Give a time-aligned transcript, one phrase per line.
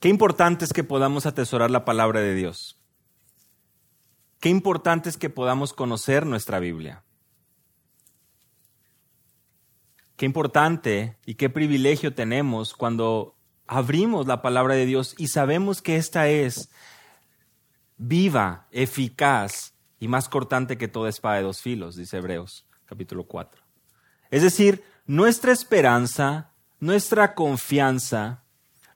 [0.00, 2.78] Qué importante es que podamos atesorar la palabra de Dios.
[4.40, 7.02] Qué importante es que podamos conocer nuestra Biblia.
[10.16, 15.96] Qué importante y qué privilegio tenemos cuando abrimos la palabra de Dios y sabemos que
[15.96, 16.70] esta es
[17.96, 23.62] viva, eficaz y más cortante que toda espada de dos filos, dice Hebreos capítulo 4.
[24.30, 28.44] Es decir, nuestra esperanza, nuestra confianza,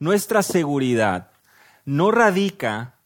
[0.03, 1.31] nuestra seguridad
[1.85, 2.97] no radica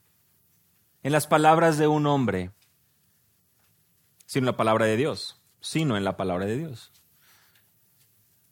[1.03, 2.53] en las palabras de un hombre,
[4.25, 6.91] sino en la palabra de Dios, sino en la palabra de Dios.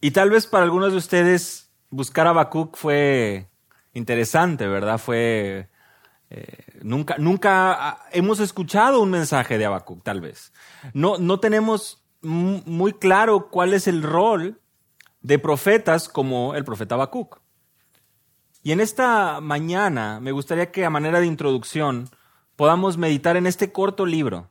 [0.03, 3.49] Y tal vez para algunos de ustedes buscar a Habacuc fue
[3.95, 4.99] interesante, ¿verdad?
[4.99, 5.71] Fue
[6.29, 10.53] eh, nunca, nunca hemos escuchado un mensaje de Habacuc, tal vez.
[10.93, 14.61] No, no tenemos muy claro cuál es el rol
[15.23, 17.43] de profetas como el profeta Habacuc.
[18.65, 22.09] Y en esta mañana me gustaría que a manera de introducción
[22.57, 24.49] podamos meditar en este corto libro.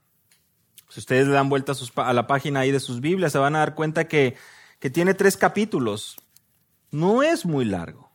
[0.88, 3.60] Si ustedes le dan vuelta a, la página ahí de sus Biblias, se van a
[3.60, 4.36] dar cuenta que,
[4.80, 6.18] que tiene tres capítulos.
[6.92, 8.12] No es muy largo.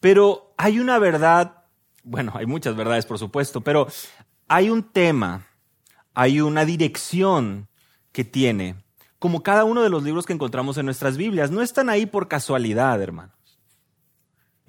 [0.00, 1.64] Pero hay una verdad,
[2.02, 3.88] bueno, hay muchas verdades por supuesto, pero
[4.48, 5.48] hay un tema,
[6.14, 7.68] hay una dirección
[8.10, 8.76] que tiene,
[9.18, 11.50] como cada uno de los libros que encontramos en nuestras Biblias.
[11.50, 13.41] No están ahí por casualidad, hermanos.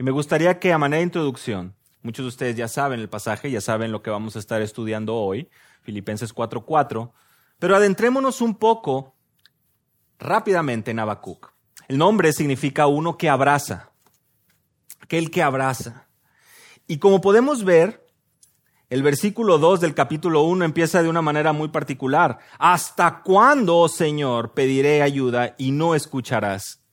[0.04, 3.62] Me gustaría que a manera de introducción, muchos de ustedes ya saben el pasaje, ya
[3.62, 5.50] saben lo que vamos a estar estudiando hoy,
[5.82, 7.14] Filipenses 4:4,
[7.58, 9.16] pero adentrémonos un poco
[10.20, 11.54] rápidamente en Habacuc.
[11.88, 13.92] El nombre significa uno que abraza,
[15.00, 16.10] aquel que abraza.
[16.86, 18.06] Y como podemos ver,
[18.90, 22.40] el versículo 2 del capítulo 1 empieza de una manera muy particular.
[22.60, 26.84] ¿Hasta cuándo, oh Señor, pediré ayuda y no escucharás?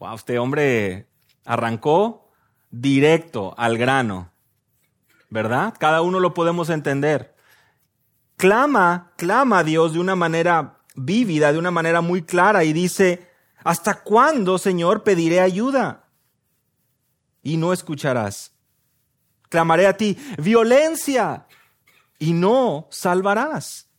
[0.00, 1.09] Wow, este hombre
[1.52, 2.30] arrancó
[2.70, 4.32] directo al grano,
[5.28, 5.74] ¿verdad?
[5.78, 7.34] Cada uno lo podemos entender.
[8.36, 13.28] Clama, clama a Dios de una manera vívida, de una manera muy clara y dice,
[13.64, 16.04] ¿hasta cuándo, Señor, pediré ayuda?
[17.42, 18.54] Y no escucharás
[19.50, 21.46] clamaré a ti, violencia,
[22.18, 23.89] y no salvarás.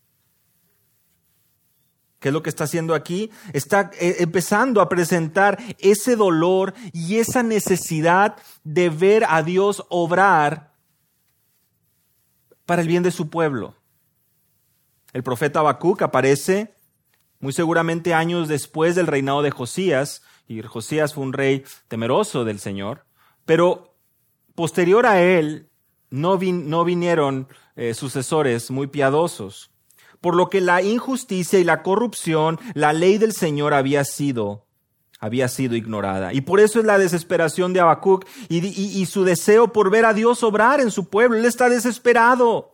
[2.22, 3.30] ¿Qué es lo que está haciendo aquí?
[3.52, 10.72] Está eh, empezando a presentar ese dolor y esa necesidad de ver a Dios obrar
[12.66, 13.76] para el bien de su pueblo.
[15.12, 16.74] El profeta Habacuc aparece
[17.42, 22.60] muy seguramente años después del reinado de Josías, y Josías fue un rey temeroso del
[22.60, 23.04] Señor,
[23.46, 23.92] pero
[24.56, 25.70] Posterior a él,
[26.10, 29.71] no, vinieron eh, sucesores muy piadosos,
[30.22, 34.66] por lo que la injusticia y la corrupción, la ley del Señor había sido
[35.20, 36.34] había sido ignorada.
[36.34, 40.16] Y por eso es la desesperación de Habacuc y, y, su deseo por ver a
[40.16, 41.38] Dios obrar en su pueblo.
[41.38, 42.74] Él está desesperado.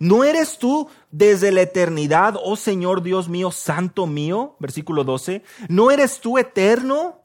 [0.00, 4.56] ¿No eres tú desde la eternidad, oh Señor Dios mío, santo mío?
[4.58, 5.44] Versículo 12.
[5.68, 7.21] ¿No eres tú eterno?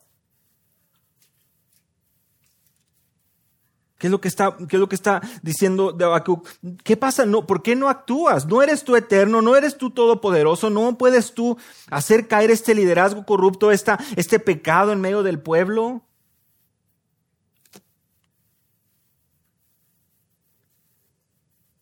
[3.98, 6.48] ¿Qué es lo que está, qué es lo que está diciendo de Habacuc?
[6.84, 7.26] ¿Qué pasa?
[7.26, 8.46] No, ¿Por qué no actúas?
[8.46, 11.58] No eres tú eterno, no eres tú todopoderoso, no puedes tú
[11.90, 16.04] hacer caer este liderazgo corrupto, esta, este pecado en medio del pueblo.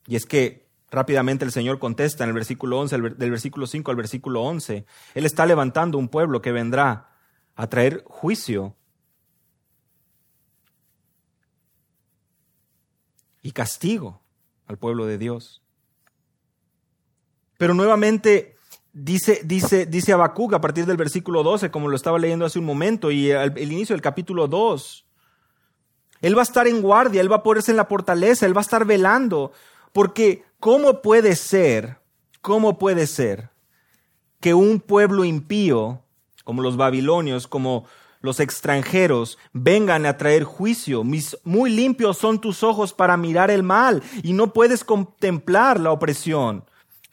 [0.08, 3.98] Y es que rápidamente el Señor contesta en el versículo 11, del versículo 5 al
[3.98, 4.86] versículo 11.
[5.16, 7.10] Él está levantando un pueblo que vendrá
[7.56, 8.76] a traer juicio
[13.46, 14.24] y castigo
[14.66, 15.62] al pueblo de Dios.
[17.60, 18.56] Pero nuevamente
[18.92, 22.66] dice, dice, dice Habacuc a partir del versículo 12, como lo estaba leyendo hace un
[22.66, 25.06] momento, y el, el inicio del capítulo 2.
[26.22, 28.62] Él va a estar en guardia, él va a ponerse en la fortaleza, él va
[28.62, 29.52] a estar velando,
[29.94, 32.00] porque ¿cómo puede ser,
[32.42, 33.52] cómo puede ser
[34.40, 36.02] que un pueblo impío,
[36.44, 37.86] como los babilonios, como
[38.26, 41.04] los extranjeros vengan a traer juicio.
[41.44, 46.66] muy limpios son tus ojos para mirar el mal y no puedes contemplar la opresión.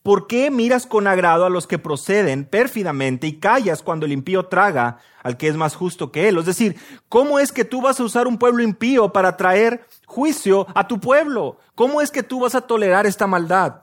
[0.03, 4.47] ¿Por qué miras con agrado a los que proceden pérfidamente y callas cuando el impío
[4.47, 6.39] traga al que es más justo que él?
[6.39, 6.77] Es decir,
[7.09, 10.99] ¿cómo es que tú vas a usar un pueblo impío para traer juicio a tu
[10.99, 11.59] pueblo?
[11.77, 13.83] ¿Cómo es que tú vas a tolerar esta maldad?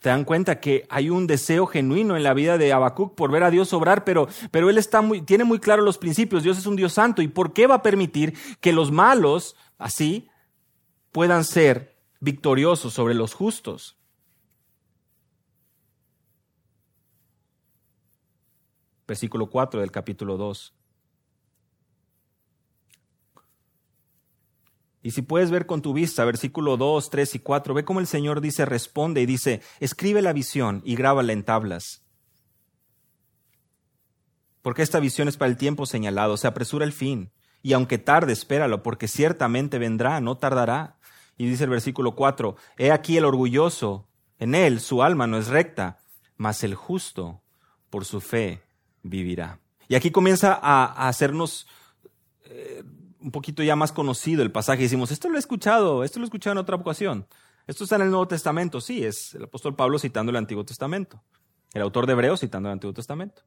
[0.00, 3.42] Te dan cuenta que hay un deseo genuino en la vida de Habacuc por ver
[3.42, 6.44] a Dios obrar, pero, pero él está muy, tiene muy claro los principios.
[6.44, 7.20] Dios es un Dios santo.
[7.20, 10.28] ¿Y por qué va a permitir que los malos, así,
[11.10, 13.96] puedan ser victoriosos sobre los justos?
[19.08, 20.77] Versículo 4 del capítulo 2.
[25.08, 28.06] Y si puedes ver con tu vista, versículo 2, 3 y 4, ve cómo el
[28.06, 32.02] Señor dice, responde y dice, escribe la visión y grábala en tablas.
[34.60, 37.32] Porque esta visión es para el tiempo señalado, se apresura el fin.
[37.62, 40.98] Y aunque tarde, espéralo, porque ciertamente vendrá, no tardará.
[41.38, 45.48] Y dice el versículo 4, He aquí el orgulloso, en él su alma no es
[45.48, 46.00] recta,
[46.36, 47.40] mas el justo
[47.88, 48.60] por su fe
[49.02, 49.58] vivirá.
[49.88, 51.66] Y aquí comienza a, hacernos
[52.44, 52.84] eh,
[53.20, 54.82] un poquito ya más conocido el pasaje.
[54.82, 57.26] Decimos, esto lo he escuchado, esto lo he escuchado en otra ocasión.
[57.66, 61.22] Esto está en el Nuevo Testamento, sí, es el apóstol Pablo citando el Antiguo Testamento.
[61.74, 63.42] El autor de Hebreos citando el Antiguo Testamento.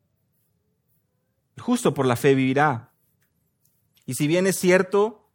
[1.59, 2.91] Justo por la fe vivirá.
[4.05, 5.27] Y si bien es cierto,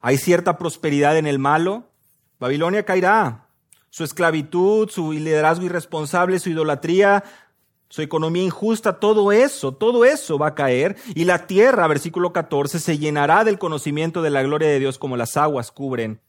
[0.00, 1.90] hay cierta prosperidad en el malo,
[2.38, 3.48] Babilonia caerá.
[3.90, 7.24] Su esclavitud, su liderazgo irresponsable, su idolatría,
[7.88, 10.96] su economía injusta, todo eso, todo eso va a caer.
[11.14, 15.16] Y la tierra, versículo 14, se llenará del conocimiento de la gloria de Dios como
[15.16, 16.20] las aguas cubren,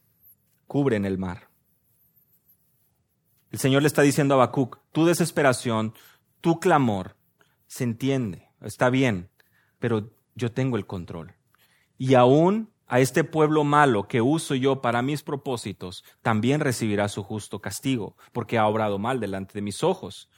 [0.66, 1.48] cubren el mar.
[3.50, 5.94] El Señor le está diciendo a Habacuc, tu desesperación,
[6.40, 7.16] tu clamor,
[7.66, 9.30] se entiende, está bien,
[9.78, 11.34] pero yo tengo el control.
[11.96, 17.22] Y aún a este pueblo malo que uso yo para mis propósitos, también recibirá su
[17.22, 20.30] justo castigo, porque ha obrado mal delante de mis ojos.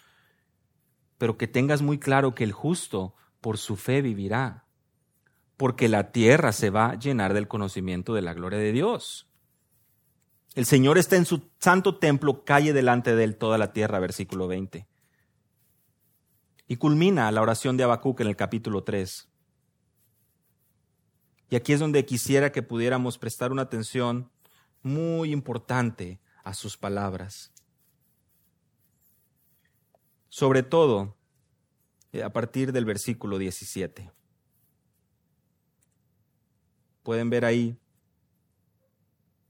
[1.20, 4.64] Pero que tengas muy claro que el justo por su fe vivirá,
[5.58, 9.28] porque la tierra se va a llenar del conocimiento de la gloria de Dios.
[10.54, 14.48] El Señor está en su santo templo, calle delante de él toda la tierra, versículo
[14.48, 14.88] 20.
[16.68, 19.28] Y culmina la oración de Habacuc en el capítulo 3.
[21.50, 24.30] Y aquí es donde quisiera que pudiéramos prestar una atención
[24.80, 27.52] muy importante a sus palabras.
[30.30, 31.16] Sobre todo
[32.12, 34.10] eh, a partir del versículo 17.
[37.02, 37.76] Pueden ver ahí,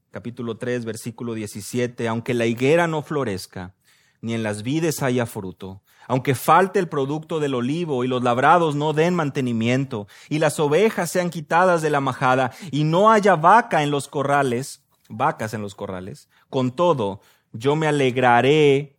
[0.09, 3.75] capítulo 3, versículo 17, aunque la higuera no florezca,
[4.21, 8.75] ni en las vides haya fruto, aunque falte el producto del olivo y los labrados
[8.75, 13.83] no den mantenimiento, y las ovejas sean quitadas de la majada, y no haya vaca
[13.83, 17.21] en los corrales, vacas en los corrales, con todo,
[17.53, 18.97] yo me alegraré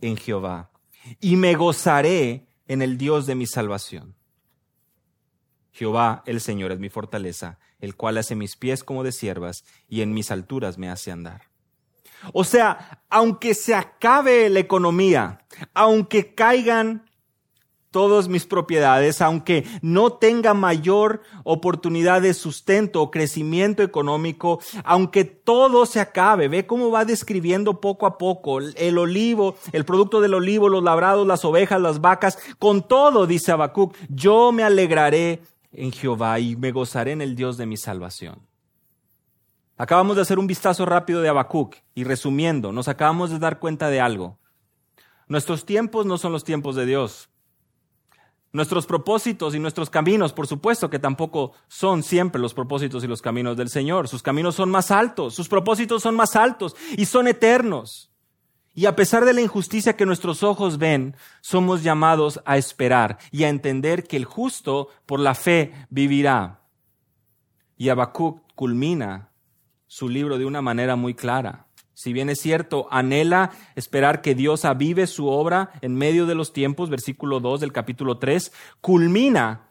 [0.00, 0.70] en Jehová,
[1.20, 4.14] y me gozaré en el Dios de mi salvación.
[5.72, 10.00] Jehová el Señor es mi fortaleza, el cual hace mis pies como de siervas, y
[10.00, 11.42] en mis alturas me hace andar.
[12.32, 15.44] O sea, aunque se acabe la economía,
[15.74, 17.05] aunque caigan
[17.96, 25.86] todas mis propiedades, aunque no tenga mayor oportunidad de sustento o crecimiento económico, aunque todo
[25.86, 30.68] se acabe, ve cómo va describiendo poco a poco el olivo, el producto del olivo,
[30.68, 35.40] los labrados, las ovejas, las vacas, con todo, dice Habacuc, yo me alegraré
[35.72, 38.42] en Jehová y me gozaré en el Dios de mi salvación.
[39.78, 43.88] Acabamos de hacer un vistazo rápido de Habacuc y resumiendo, nos acabamos de dar cuenta
[43.88, 44.36] de algo.
[45.28, 47.30] Nuestros tiempos no son los tiempos de Dios.
[48.56, 53.20] Nuestros propósitos y nuestros caminos, por supuesto que tampoco son siempre los propósitos y los
[53.20, 54.08] caminos del Señor.
[54.08, 58.10] Sus caminos son más altos, sus propósitos son más altos y son eternos.
[58.74, 63.44] Y a pesar de la injusticia que nuestros ojos ven, somos llamados a esperar y
[63.44, 66.62] a entender que el justo por la fe vivirá.
[67.76, 69.32] Y Habacuc culmina
[69.86, 71.65] su libro de una manera muy clara.
[71.96, 76.52] Si bien es cierto, anhela esperar que Dios avive su obra en medio de los
[76.52, 79.70] tiempos, versículo 2 del capítulo 3, culmina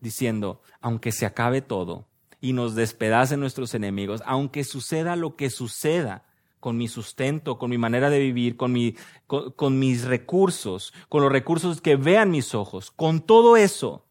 [0.00, 2.08] diciendo, aunque se acabe todo
[2.40, 6.24] y nos despedacen nuestros enemigos, aunque suceda lo que suceda
[6.60, 11.30] con mi sustento, con mi manera de vivir, con, mi, con mis recursos, con los
[11.30, 14.06] recursos que vean mis ojos, con todo eso,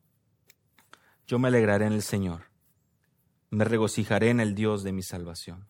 [1.25, 2.49] yo me alegraré en el Señor
[3.49, 5.68] me regocijaré en el Dios de mi salvación.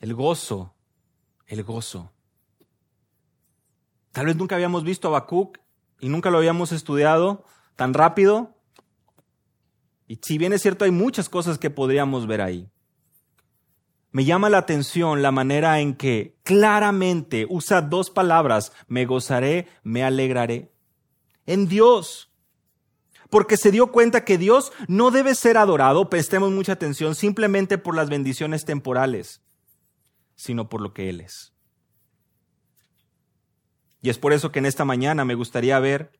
[0.00, 0.74] El gozo,
[1.46, 2.10] el gozo.
[4.12, 5.58] Tal vez nunca habíamos visto a Habacuc
[6.00, 7.44] y nunca lo habíamos estudiado
[7.76, 8.56] tan rápido.
[10.08, 12.68] Y si bien es cierto, hay muchas cosas que podríamos ver ahí.
[14.10, 20.02] Me llama la atención la manera en que claramente usa dos palabras, me gozaré, me
[20.02, 20.72] alegraré.
[21.46, 22.30] En Dios
[23.30, 27.94] porque se dio cuenta que Dios no debe ser adorado, prestemos mucha atención, simplemente por
[27.94, 29.40] las bendiciones temporales,
[30.40, 31.52] sino por lo que Él es.
[34.00, 36.12] Y es por eso que en esta mañana me gustaría ver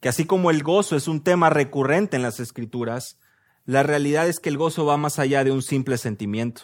[0.00, 3.18] que así como el gozo es un tema recurrente en las escrituras,
[3.64, 6.62] la realidad es que el gozo va más allá de un simple sentimiento.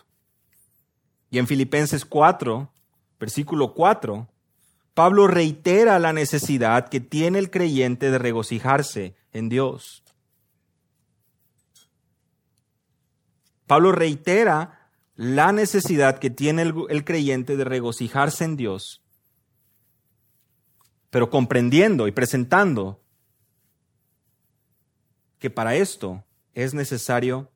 [1.31, 2.71] Y en Filipenses 4,
[3.19, 4.29] versículo 4,
[4.95, 10.05] Pablo reitera la necesidad que tiene el creyente de regocijarse en Dios.
[13.67, 14.82] Pablo reitera
[15.23, 19.05] la necesidad que tiene el, creyente de regocijarse en Dios,
[21.11, 23.01] pero comprendiendo y presentando
[25.39, 26.25] que para esto
[26.55, 27.53] es necesario,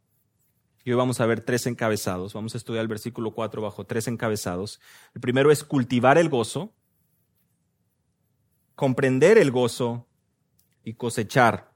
[0.85, 4.07] y hoy vamos a ver tres encabezados, vamos a estudiar el versículo 4 bajo tres
[4.07, 4.81] encabezados.
[5.13, 6.73] El primero es cultivar el gozo,
[8.77, 10.07] comprender el gozo
[10.85, 11.73] y cosechar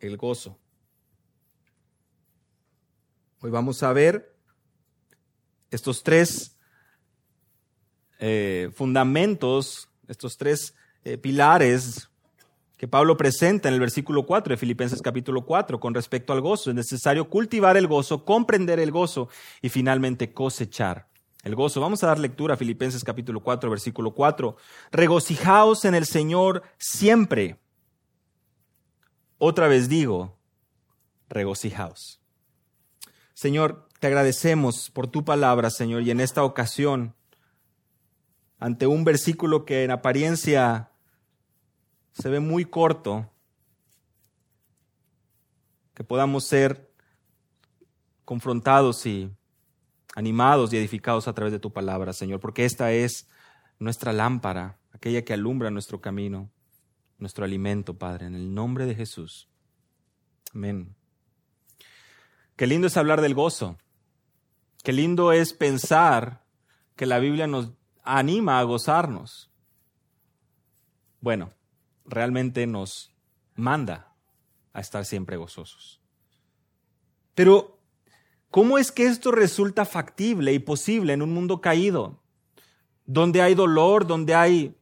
[0.00, 0.58] el gozo.
[3.40, 4.37] Hoy vamos a ver
[5.70, 6.56] estos tres
[8.18, 12.08] eh, fundamentos, estos tres eh, pilares
[12.76, 16.70] que Pablo presenta en el versículo 4 de Filipenses capítulo 4 con respecto al gozo.
[16.70, 19.28] Es necesario cultivar el gozo, comprender el gozo
[19.60, 21.08] y finalmente cosechar
[21.42, 21.80] el gozo.
[21.80, 24.56] Vamos a dar lectura a Filipenses capítulo 4, versículo 4.
[24.92, 27.58] Regocijaos en el Señor siempre.
[29.38, 30.36] Otra vez digo,
[31.28, 32.20] regocijaos.
[33.38, 37.14] Señor, te agradecemos por tu palabra, Señor, y en esta ocasión,
[38.58, 40.90] ante un versículo que en apariencia
[42.10, 43.30] se ve muy corto,
[45.94, 46.90] que podamos ser
[48.24, 49.30] confrontados y
[50.16, 53.28] animados y edificados a través de tu palabra, Señor, porque esta es
[53.78, 56.50] nuestra lámpara, aquella que alumbra nuestro camino,
[57.18, 59.48] nuestro alimento, Padre, en el nombre de Jesús.
[60.52, 60.97] Amén.
[62.58, 63.78] Qué lindo es hablar del gozo.
[64.82, 66.42] Qué lindo es pensar
[66.96, 67.70] que la Biblia nos
[68.02, 69.48] anima a gozarnos.
[71.20, 71.52] Bueno,
[72.04, 73.14] realmente nos
[73.54, 74.12] manda
[74.72, 76.00] a estar siempre gozosos.
[77.36, 77.78] Pero,
[78.50, 82.24] ¿cómo es que esto resulta factible y posible en un mundo caído?
[83.06, 84.76] Donde hay dolor, donde hay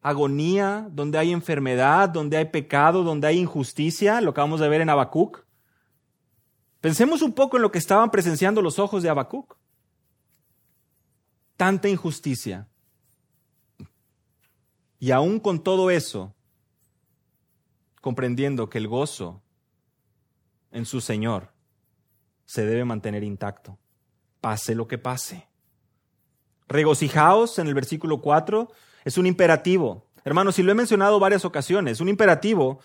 [0.00, 4.90] agonía, donde hay enfermedad, donde hay pecado, donde hay injusticia, lo acabamos de ver en
[4.90, 5.47] Habacuc.
[6.80, 9.56] Pensemos un poco en lo que estaban presenciando los ojos de Habacuc.
[11.56, 12.68] Tanta injusticia.
[15.00, 16.34] Y aún con todo eso,
[18.00, 19.42] comprendiendo que el gozo
[20.70, 21.52] en su Señor
[22.44, 23.78] se debe mantener intacto,
[24.40, 25.48] pase lo que pase.
[26.68, 28.70] Regocijaos en el versículo 4
[29.04, 30.06] es un imperativo.
[30.24, 32.80] Hermanos, y lo he mencionado varias ocasiones, un imperativo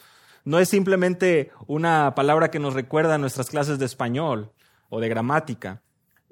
[0.45, 4.51] no es simplemente una palabra que nos recuerda a nuestras clases de español
[4.89, 5.81] o de gramática.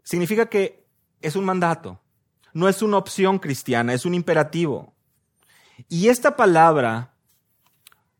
[0.03, 0.85] Significa que
[1.21, 2.01] es un mandato,
[2.53, 4.93] no es una opción cristiana, es un imperativo.
[5.87, 7.11] Y esta palabra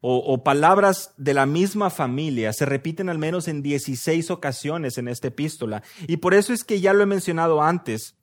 [0.04, 5.28] o, palabras de la misma familia se repiten al menos en 16 ocasiones en esta
[5.28, 5.84] epístola.
[6.08, 8.16] Y por eso es que ya lo he mencionado antes.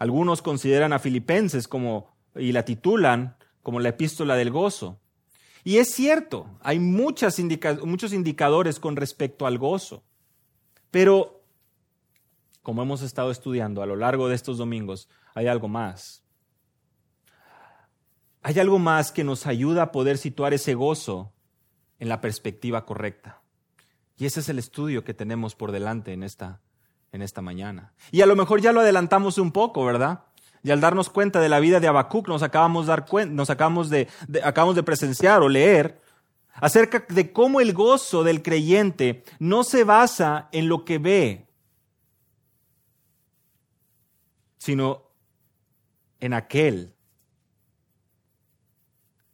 [0.00, 4.98] Algunos consideran a Filipenses como, y la titulan como la epístola del gozo.
[5.64, 10.02] Y es cierto, hay muchos indicadores con respecto al gozo.
[10.90, 11.44] Pero,
[12.62, 16.24] como hemos estado estudiando a lo largo de estos domingos, hay algo más.
[18.42, 21.32] Hay algo más que nos ayuda a poder situar ese gozo
[22.00, 23.42] en la perspectiva correcta.
[24.16, 26.60] Y ese es el estudio que tenemos por delante en esta,
[27.12, 27.94] en esta mañana.
[28.10, 30.24] Y a lo mejor ya lo adelantamos un poco, ¿verdad?
[30.62, 34.08] Y al darnos cuenta de la vida de Habacuc, nos acabamos, dar nos acabamos de,
[34.44, 36.00] acabamos de presenciar o leer
[36.54, 41.48] acerca de cómo el gozo del creyente no se basa en lo que ve,
[44.58, 45.10] sino
[46.20, 46.94] en aquel,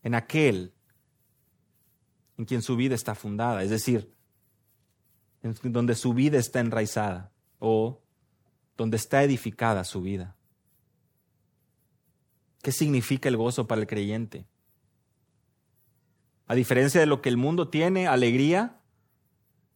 [0.03, 0.73] en aquel
[2.39, 4.15] en quien su vida está fundada, es decir,
[5.43, 8.01] en donde su vida está enraizada o
[8.77, 10.38] donde está edificada su vida.
[12.63, 14.47] ¿Qué significa el gozo para el creyente?
[16.47, 18.81] A diferencia de lo que el mundo tiene, alegría,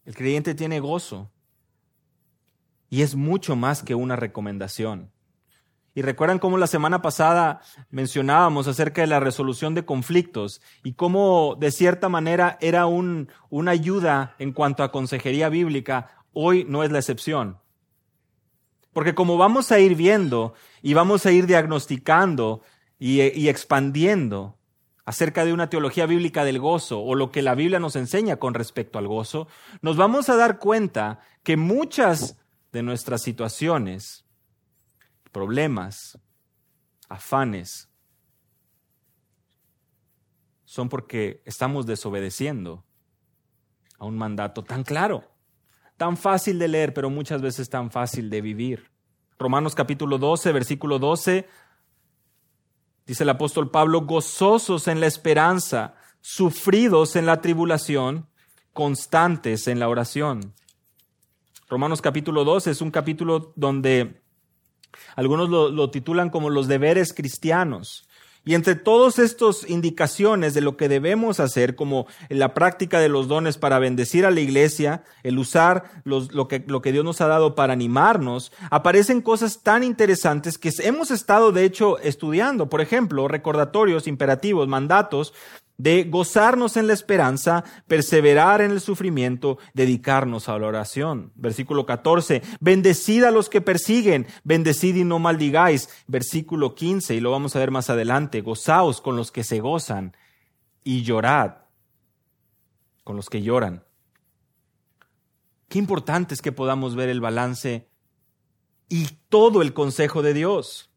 [0.04, 1.30] el creyente tiene gozo.
[2.88, 5.10] Y es mucho más que una recomendación.
[5.94, 7.60] Y recuerdan cómo la semana pasada
[7.90, 13.72] mencionábamos acerca de la resolución de conflictos y cómo de cierta manera era un, una
[13.72, 16.24] ayuda en cuanto a consejería bíblica.
[16.32, 17.58] Hoy no es la excepción.
[18.94, 22.62] Porque como vamos a ir viendo y vamos a ir diagnosticando
[23.04, 24.56] y, expandiendo
[25.04, 28.54] acerca de una teología bíblica del gozo o lo que la Biblia nos enseña con
[28.54, 29.48] respecto al gozo,
[29.80, 32.38] nos vamos a dar cuenta que muchas
[32.70, 34.24] de nuestras situaciones,
[35.32, 36.16] problemas,
[37.08, 37.88] afanes,
[40.64, 42.84] son porque estamos desobedeciendo
[43.98, 45.24] a un mandato tan claro,
[45.96, 48.92] tan fácil de leer, pero muchas veces tan fácil de vivir.
[49.40, 51.48] Romanos capítulo 12, versículo 12
[53.12, 58.26] dice el apóstol Pablo, gozosos en la esperanza, sufridos en la tribulación,
[58.72, 60.54] constantes en la oración.
[61.68, 64.22] Romanos capítulo 2 es un capítulo donde
[65.14, 68.08] algunos lo, lo titulan como los deberes cristianos.
[68.44, 73.28] Y entre todas estas indicaciones de lo que debemos hacer, como la práctica de los
[73.28, 77.28] dones para bendecir a la iglesia, el usar lo, que, lo que Dios nos ha
[77.28, 82.68] dado para animarnos, aparecen cosas tan interesantes que hemos estado, de hecho, estudiando.
[82.68, 85.32] Por ejemplo, recordatorios, imperativos, mandatos
[85.82, 91.32] de gozarnos en la esperanza, perseverar en el sufrimiento, dedicarnos a la oración.
[91.34, 95.88] Versículo 14, bendecid a los que persiguen, bendecid y no maldigáis.
[96.06, 100.16] Versículo 15, y lo vamos a ver más adelante, gozaos con los que se gozan
[100.84, 101.54] y llorad
[103.02, 103.82] con los que lloran.
[105.68, 107.88] Qué importante es que podamos ver el balance
[108.88, 110.91] y todo el consejo de Dios.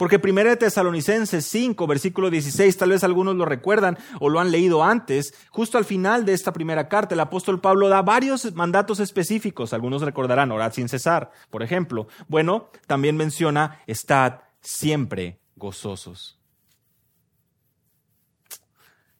[0.00, 4.82] Porque 1 Tesalonicenses 5, versículo 16, tal vez algunos lo recuerdan o lo han leído
[4.82, 9.74] antes, justo al final de esta primera carta, el apóstol Pablo da varios mandatos específicos.
[9.74, 12.08] Algunos recordarán, orad sin cesar, por ejemplo.
[12.28, 16.40] Bueno, también menciona, estad siempre gozosos.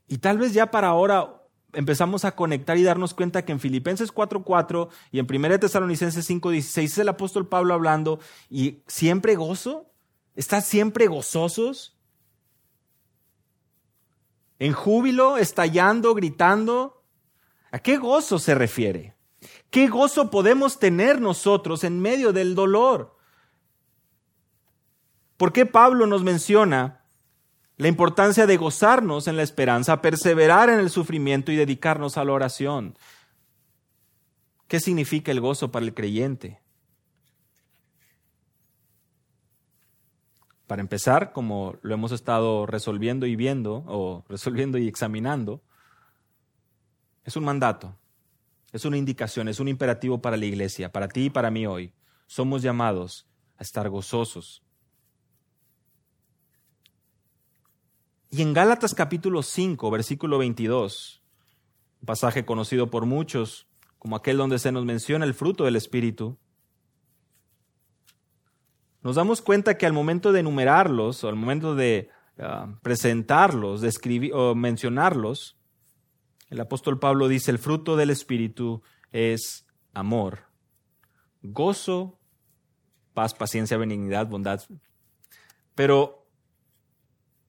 [0.09, 1.43] Y tal vez ya para ahora
[1.75, 6.85] empezamos a conectar y darnos cuenta que en Filipenses 4:4 y en 1 Tesalonicenses 5:16
[6.85, 8.19] es el apóstol Pablo hablando
[8.49, 9.90] y siempre gozo.
[10.35, 11.97] ¿Estás siempre gozosos?
[14.59, 17.03] ¿En júbilo, estallando, gritando?
[17.71, 19.17] ¿A qué gozo se refiere?
[19.71, 23.17] ¿Qué gozo podemos tener nosotros en medio del dolor?
[25.37, 27.05] ¿Por qué Pablo nos menciona
[27.79, 32.33] la importancia de gozarnos en la esperanza, perseverar en el sufrimiento y dedicarnos a la
[32.33, 32.99] oración?
[34.69, 36.61] ¿Qué significa el gozo para el creyente?
[40.71, 45.65] Para empezar, como lo hemos estado resolviendo y viendo, o resolviendo y examinando,
[47.25, 47.97] es un mandato,
[48.71, 51.93] es una indicación, es un imperativo para la iglesia, para ti y para mí hoy.
[52.29, 53.27] Somos llamados
[53.59, 54.63] a estar gozosos.
[58.31, 61.21] Y en Gálatas capítulo 5, versículo 22,
[62.01, 63.67] un pasaje conocido por muchos
[63.99, 66.39] como aquel donde se nos menciona el fruto del Espíritu,
[69.03, 74.31] nos damos cuenta que al momento de enumerarlos o al momento de ah, presentarlos, de
[74.35, 75.57] o mencionarlos,
[76.49, 78.83] el apóstol Pablo dice, el fruto del Espíritu
[79.13, 80.41] es amor,
[81.43, 82.19] gozo,
[83.15, 84.61] paz, paciencia, benignidad, bondad.
[85.75, 86.27] Pero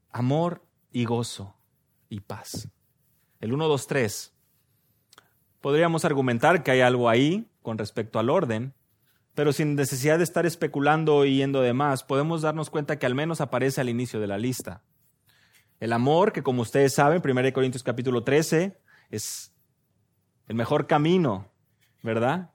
[0.09, 1.55] amor y gozo
[2.09, 2.69] y paz.
[3.39, 4.33] El 1, 2, 3.
[5.61, 8.73] Podríamos argumentar que hay algo ahí con respecto al orden,
[9.33, 13.15] pero sin necesidad de estar especulando y yendo de más, podemos darnos cuenta que al
[13.15, 14.83] menos aparece al inicio de la lista.
[15.79, 18.77] El amor, que como ustedes saben, 1 Corintios capítulo 13,
[19.09, 19.53] es
[20.47, 21.47] el mejor camino,
[22.03, 22.51] ¿verdad?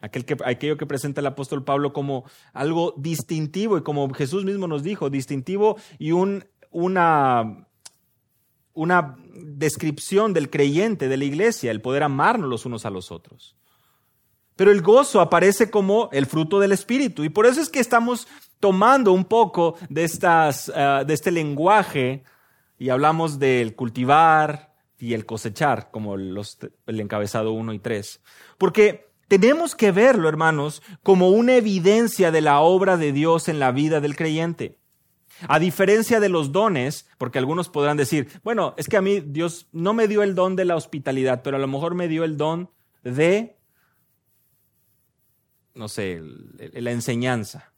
[0.00, 4.66] Aquel que, aquello que presenta el apóstol Pablo como algo distintivo y como Jesús mismo
[4.66, 7.66] nos dijo, distintivo y un, una,
[8.74, 13.56] una descripción del creyente, de la iglesia, el poder amarnos los unos a los otros.
[14.56, 17.24] Pero el gozo aparece como el fruto del Espíritu.
[17.24, 18.28] Y por eso es que estamos
[18.60, 22.24] tomando un poco de, estas, eh, de este lenguaje
[22.78, 28.20] y hablamos del cultivar y el cosechar, como los, el encabezado 1 y 3.
[28.58, 33.72] Porque tenemos que verlo, hermanos, como una evidencia de la obra de Dios en la
[33.72, 34.78] vida del creyente.
[35.48, 39.66] A diferencia de los dones, porque algunos podrán decir, bueno, es que a mí Dios
[39.72, 42.36] no me dio el don de la hospitalidad, pero a lo mejor me dio el
[42.36, 42.70] don
[43.02, 43.56] de
[45.74, 46.22] no sé,
[46.58, 47.72] la enseñanza.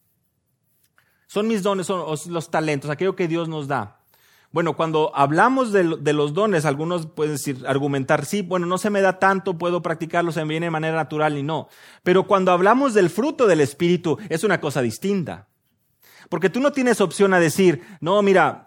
[1.27, 4.01] Son mis dones, son los talentos, aquello que Dios nos da.
[4.53, 9.03] Bueno, cuando hablamos de, los dones, algunos pueden decir, argumentar, sí, bueno, no se me
[9.03, 11.69] da tanto, puedo practicarlo, se me viene de manera natural y no.
[12.03, 15.49] Pero cuando hablamos del fruto del Espíritu, es una cosa distinta.
[16.31, 18.65] Porque tú no tienes opción a decir, no, mira,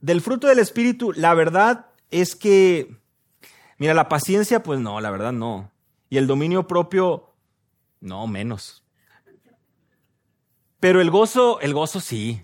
[0.00, 2.96] del fruto del Espíritu, la verdad es que,
[3.78, 5.70] mira, la paciencia, pues no, la verdad no.
[6.08, 7.29] Y el dominio propio,
[8.00, 8.84] no, menos.
[10.80, 12.42] Pero el gozo, el gozo sí.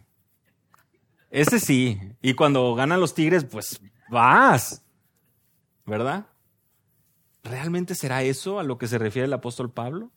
[1.31, 1.99] Ese sí.
[2.21, 4.85] Y cuando ganan los Tigres, pues vas.
[5.87, 6.27] ¿Verdad?
[7.43, 10.11] ¿Realmente será eso a lo que se refiere el apóstol Pablo?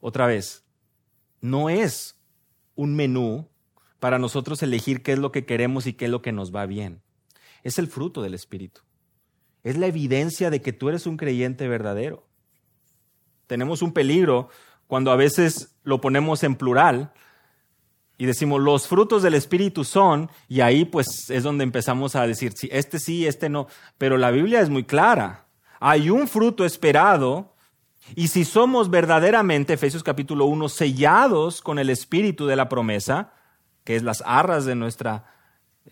[0.00, 0.64] Otra vez,
[1.40, 2.16] no es
[2.76, 3.48] un menú
[3.98, 6.66] para nosotros elegir qué es lo que queremos y qué es lo que nos va
[6.66, 7.02] bien.
[7.64, 8.82] Es el fruto del Espíritu.
[9.68, 12.26] Es la evidencia de que tú eres un creyente verdadero.
[13.46, 14.48] Tenemos un peligro
[14.86, 17.12] cuando a veces lo ponemos en plural
[18.16, 22.52] y decimos los frutos del Espíritu son, y ahí pues es donde empezamos a decir,
[22.56, 23.66] sí, este sí, este no.
[23.98, 25.48] Pero la Biblia es muy clara.
[25.80, 27.54] hay un fruto esperado,
[28.16, 33.34] y si somos verdaderamente, Efesios capítulo 1, sellados con el espíritu de la promesa,
[33.84, 35.26] que es las arras de nuestra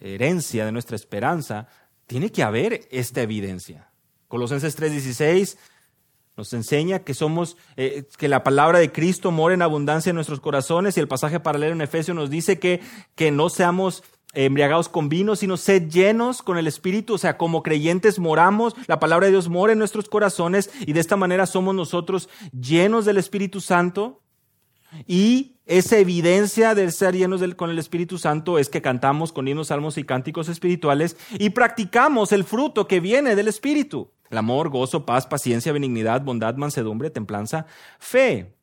[0.00, 1.68] herencia, de nuestra esperanza,
[2.06, 3.90] tiene que haber esta evidencia.
[4.28, 5.58] Colosenses 3:16
[6.36, 10.40] nos enseña que somos, eh, que la palabra de Cristo mora en abundancia en nuestros
[10.40, 12.80] corazones y el pasaje paralelo en Efesios nos dice que,
[13.14, 14.02] que no seamos
[14.34, 19.00] embriagados con vino, sino sed llenos con el Espíritu, o sea, como creyentes moramos, la
[19.00, 23.16] palabra de Dios mora en nuestros corazones y de esta manera somos nosotros llenos del
[23.16, 24.20] Espíritu Santo
[25.06, 29.68] y esa evidencia de ser llenos con el Espíritu Santo es que cantamos con himnos,
[29.68, 34.12] salmos y cánticos espirituales y practicamos el fruto que viene del Espíritu.
[34.30, 37.66] El amor, gozo, paz, paciencia, benignidad, bondad, mansedumbre, templanza,
[37.98, 38.56] fe.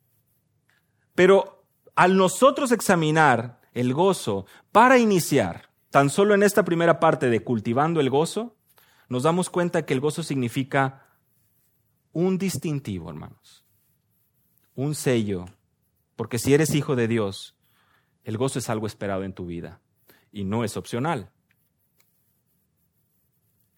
[1.16, 1.66] Pero
[1.96, 8.00] al nosotros examinar el gozo para iniciar, tan solo en esta primera parte de cultivando
[8.00, 8.56] el gozo,
[9.10, 11.06] nos damos cuenta que el gozo significa
[12.14, 13.66] un distintivo, hermanos,
[14.76, 15.46] un sello
[16.16, 17.56] porque si eres hijo de Dios,
[18.24, 19.82] el gozo es algo esperado en tu vida
[20.32, 21.32] y no es opcional.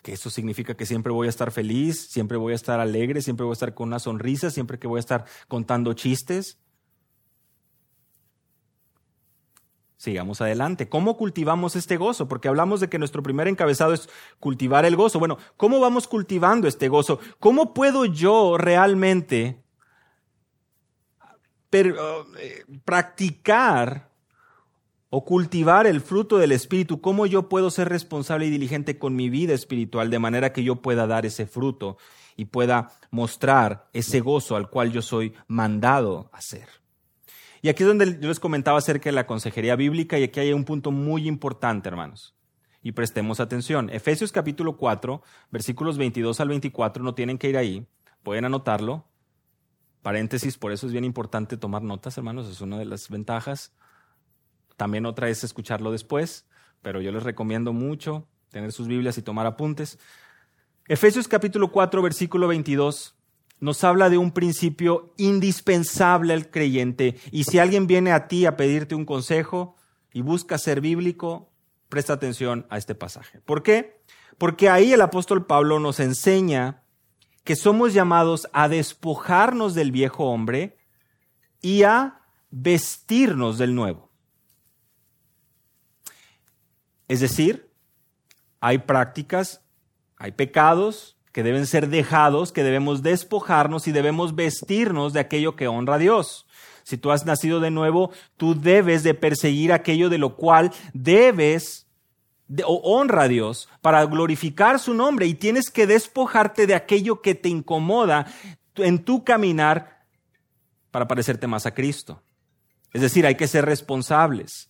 [0.02, 3.44] Que eso significa que siempre voy a estar feliz, siempre voy a estar alegre, siempre
[3.44, 6.60] voy a estar con una sonrisa, siempre que voy a estar contando chistes.
[9.98, 10.88] Sigamos adelante.
[10.88, 12.28] ¿Cómo cultivamos este gozo?
[12.28, 14.08] Porque hablamos de que nuestro primer encabezado es
[14.40, 15.18] cultivar el gozo.
[15.18, 17.20] Bueno, ¿cómo vamos cultivando este gozo?
[17.40, 19.65] ¿Cómo puedo yo realmente
[21.76, 24.10] eh, practicar
[25.10, 29.30] o cultivar el fruto del Espíritu, ¿cómo yo puedo ser responsable y diligente con mi
[29.30, 31.98] vida espiritual de manera que yo pueda dar ese fruto
[32.36, 36.68] y pueda mostrar ese gozo al cual yo soy mandado a hacer?
[37.62, 40.54] Y aquí es donde yo les comentaba acerca de la consejería bíblica y aquí hay
[40.54, 42.36] un punto muy importante, hermanos.
[42.84, 43.90] Y prestemos atención.
[43.90, 47.88] Efesios capítulo 4, versículos 22 al 24, no tienen que ir ahí,
[48.22, 49.06] pueden anotarlo.
[50.06, 53.74] Paréntesis, por eso es bien importante tomar notas, hermanos, es una de las ventajas.
[54.78, 56.46] También otra es escucharlo después,
[56.84, 59.98] pero yo les recomiendo mucho tener sus Biblias y tomar apuntes.
[60.88, 63.16] Efesios capítulo 4, versículo 22
[63.60, 67.16] nos habla de un principio indispensable al creyente.
[67.32, 69.76] Y si alguien viene a ti a pedirte un consejo
[70.14, 71.50] y busca ser bíblico,
[71.90, 73.40] presta atención a este pasaje.
[73.40, 74.00] ¿Por qué?
[74.38, 76.84] Porque ahí el apóstol Pablo nos enseña
[77.46, 80.78] que somos llamados a despojarnos del viejo hombre
[81.62, 84.10] y a vestirnos del nuevo.
[87.08, 87.72] Es decir,
[88.60, 89.62] hay prácticas,
[90.18, 95.68] hay pecados que deben ser dejados, que debemos despojarnos y debemos vestirnos de aquello que
[95.68, 96.48] honra a Dios.
[96.82, 101.85] Si tú has nacido de nuevo, tú debes de perseguir aquello de lo cual debes
[102.66, 107.36] o honra a Dios para glorificar su nombre y tienes que despojarte de aquello que
[107.36, 108.28] te incomoda
[108.76, 110.06] en tu caminar
[110.92, 112.22] para parecerte más a Cristo.
[112.94, 114.70] Es decir, hay que ser responsables.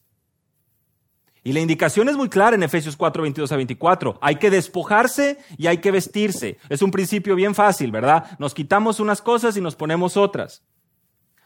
[1.43, 4.17] Y la indicación es muy clara en Efesios 4, 22 a 24.
[4.19, 6.57] Hay que despojarse y hay que vestirse.
[6.69, 8.35] Es un principio bien fácil, ¿verdad?
[8.39, 10.63] Nos quitamos unas cosas y nos ponemos otras.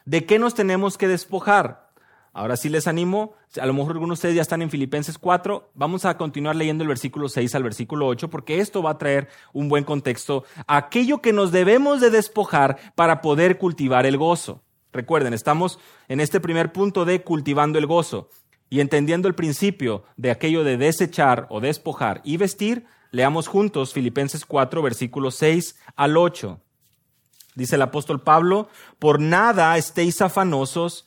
[0.06, 1.89] ¿De qué nos tenemos que despojar?
[2.32, 5.72] Ahora sí les animo, a lo mejor algunos de ustedes ya están en Filipenses 4,
[5.74, 9.28] vamos a continuar leyendo el versículo 6 al versículo 8 porque esto va a traer
[9.52, 14.62] un buen contexto aquello que nos debemos de despojar para poder cultivar el gozo.
[14.92, 18.28] Recuerden, estamos en este primer punto de cultivando el gozo
[18.68, 24.46] y entendiendo el principio de aquello de desechar o despojar y vestir, leamos juntos Filipenses
[24.46, 26.60] 4 versículos 6 al 8.
[27.56, 28.68] Dice el apóstol Pablo,
[29.00, 31.06] por nada estéis afanosos,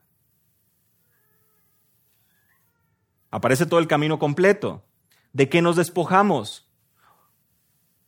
[3.31, 4.83] Aparece todo el camino completo.
[5.33, 6.69] ¿De qué nos despojamos?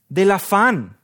[0.09, 0.99] Del afán.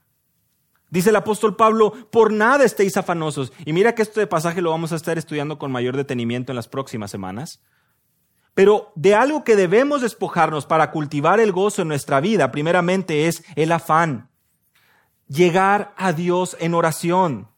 [0.90, 3.52] Dice el apóstol Pablo, por nada estéis afanosos.
[3.64, 6.68] Y mira que este pasaje lo vamos a estar estudiando con mayor detenimiento en las
[6.68, 7.62] próximas semanas.
[8.54, 13.44] Pero de algo que debemos despojarnos para cultivar el gozo en nuestra vida, primeramente es
[13.54, 14.28] el afán.
[15.28, 17.48] Llegar a Dios en oración,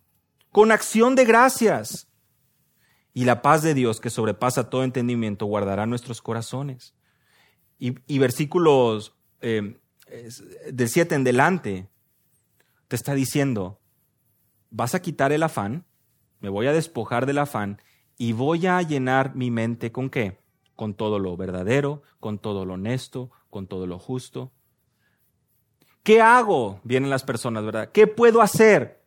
[0.53, 2.12] con acción de gracias.
[3.15, 6.95] Y la paz de Dios que sobrepasa todo entendimiento guardará nuestros corazones.
[7.79, 9.77] Y, versículos eh,
[10.73, 11.89] del 7 en delante
[12.87, 13.81] te está diciendo
[14.71, 15.85] vas a quitar el afán,
[16.41, 17.81] me voy a despojar del afán
[18.17, 20.39] y voy a llenar mi mente con qué?
[20.75, 24.51] Con todo lo verdadero, con todo lo honesto, con todo lo justo.
[26.03, 26.81] ¿Qué hago?
[26.83, 27.91] Vienen las personas, ¿verdad?
[27.93, 29.02] ¿Qué puedo hacer?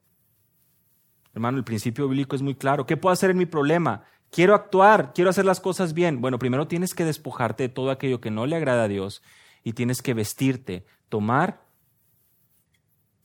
[1.35, 2.85] Hermano, el principio bíblico es muy claro.
[2.85, 4.05] ¿Qué puedo hacer en mi problema?
[4.31, 6.21] Quiero actuar, quiero hacer las cosas bien.
[6.21, 9.21] Bueno, primero tienes que despojarte de todo aquello que no le agrada a Dios
[9.61, 11.61] y tienes que vestirte, tomar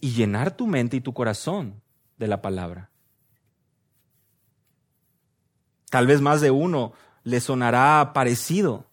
[0.00, 1.80] y llenar tu mente y tu corazón
[2.18, 2.90] de la palabra.
[5.88, 6.92] Tal vez más de uno
[7.22, 8.90] le sonará parecido,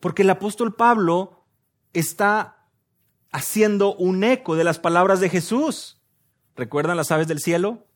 [0.00, 1.46] porque el apóstol Pablo
[1.94, 2.66] está
[3.30, 6.02] haciendo un eco de las palabras de Jesús.
[6.56, 7.86] ¿Recuerdan las aves del cielo?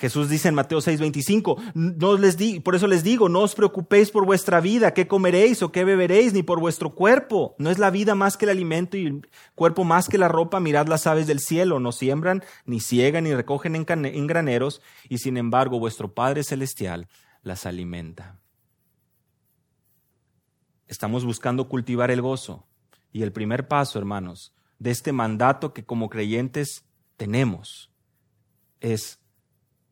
[0.00, 2.16] Jesús dice en Mateo 6:25, no
[2.64, 6.32] por eso les digo, no os preocupéis por vuestra vida, qué comeréis o qué beberéis,
[6.32, 7.54] ni por vuestro cuerpo.
[7.58, 10.58] No es la vida más que el alimento y el cuerpo más que la ropa.
[10.58, 15.18] Mirad las aves del cielo, no siembran, ni ciegan, ni recogen en, en graneros, y
[15.18, 17.06] sin embargo vuestro Padre Celestial
[17.42, 18.40] las alimenta.
[20.88, 22.66] Estamos buscando cultivar el gozo.
[23.12, 26.86] Y el primer paso, hermanos, de este mandato que como creyentes
[27.18, 27.92] tenemos
[28.80, 29.19] es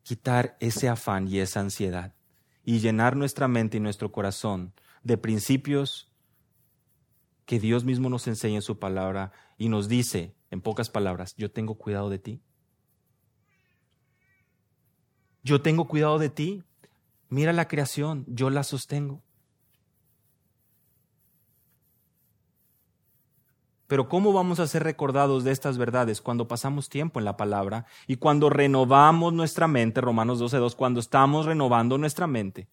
[0.09, 2.15] quitar ese afán y esa ansiedad
[2.63, 6.11] y llenar nuestra mente y nuestro corazón de principios
[7.45, 11.51] que Dios mismo nos enseña en su palabra y nos dice, en pocas palabras, yo
[11.51, 12.41] tengo cuidado de ti.
[15.43, 16.63] Yo tengo cuidado de ti.
[17.29, 19.21] Mira la creación, yo la sostengo.
[23.89, 27.87] Pero ¿cómo vamos a ser recordados de estas verdades cuando pasamos tiempo en la palabra
[28.05, 32.67] y cuando renovamos nuestra mente, Romanos 12.2, cuando estamos renovando nuestra mente?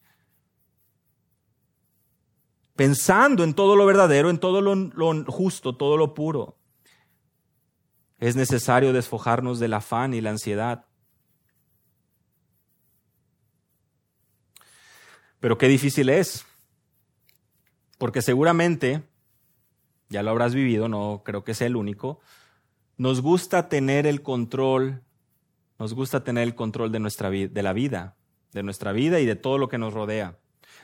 [2.75, 6.55] Pensando en todo lo verdadero, en todo lo, justo, todo lo puro.
[8.19, 10.85] Es necesario desfojarnos del afán y la ansiedad.
[15.39, 16.45] Pero qué difícil es,
[17.97, 19.01] porque seguramente
[20.09, 22.19] ya lo habrás vivido, no creo que sea el único,
[22.97, 25.03] nos gusta tener el control,
[25.79, 28.15] nos gusta tener el control de nuestra de la vida,
[28.53, 30.39] de nuestra vida y de todo lo que nos rodea.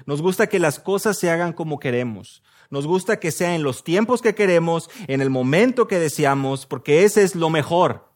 [0.05, 2.43] Nos gusta que las cosas se hagan como queremos.
[2.69, 7.03] Nos gusta que sea en los tiempos que queremos, en el momento que deseamos, porque
[7.03, 8.11] ese es lo mejor.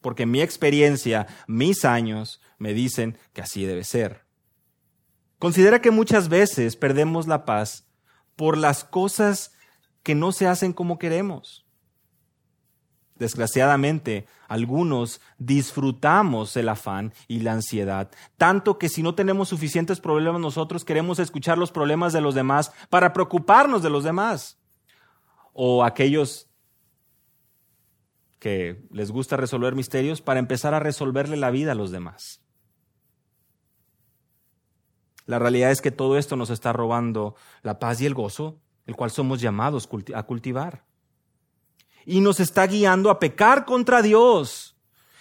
[0.00, 4.24] Porque mi experiencia, mis años, me dicen que así debe ser.
[5.38, 7.86] Considera que muchas veces perdemos la paz
[8.36, 9.52] por las cosas
[10.04, 11.64] que no se hacen como queremos.
[13.16, 20.40] Desgraciadamente, algunos disfrutamos el afán y la ansiedad, tanto que si no tenemos suficientes problemas
[20.40, 24.58] nosotros queremos escuchar los problemas de los demás para preocuparnos de los demás.
[25.52, 26.50] O aquellos
[28.40, 32.42] que les gusta resolver misterios para empezar a resolverle la vida a los demás.
[35.24, 38.96] La realidad es que todo esto nos está robando la paz y el gozo el
[38.96, 40.84] cual somos llamados a cultivar.
[42.06, 44.76] Y nos está guiando a pecar contra Dios.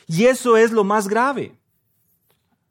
[0.07, 1.57] Y eso es lo más grave.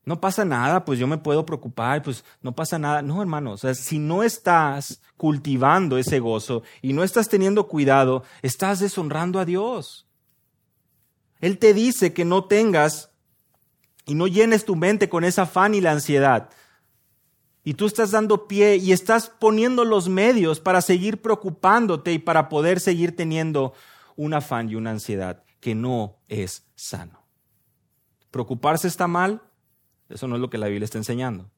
[0.04, 3.02] No pasa nada, pues yo me puedo preocupar, pues no pasa nada.
[3.02, 9.38] No, hermano, si no estás cultivando ese gozo y no estás teniendo cuidado, estás deshonrando
[9.38, 10.06] a Dios.
[11.40, 13.10] Él te dice que no tengas
[14.04, 16.50] y no llenes tu mente con esa afán y la ansiedad,
[17.64, 22.48] y tú estás dando pie y estás poniendo los medios para seguir preocupándote y para
[22.48, 23.72] poder seguir teniendo
[24.16, 27.24] un afán y una ansiedad que no es sano.
[28.30, 29.42] Preocuparse está mal,
[30.08, 31.50] eso no es lo que la Biblia está enseñando.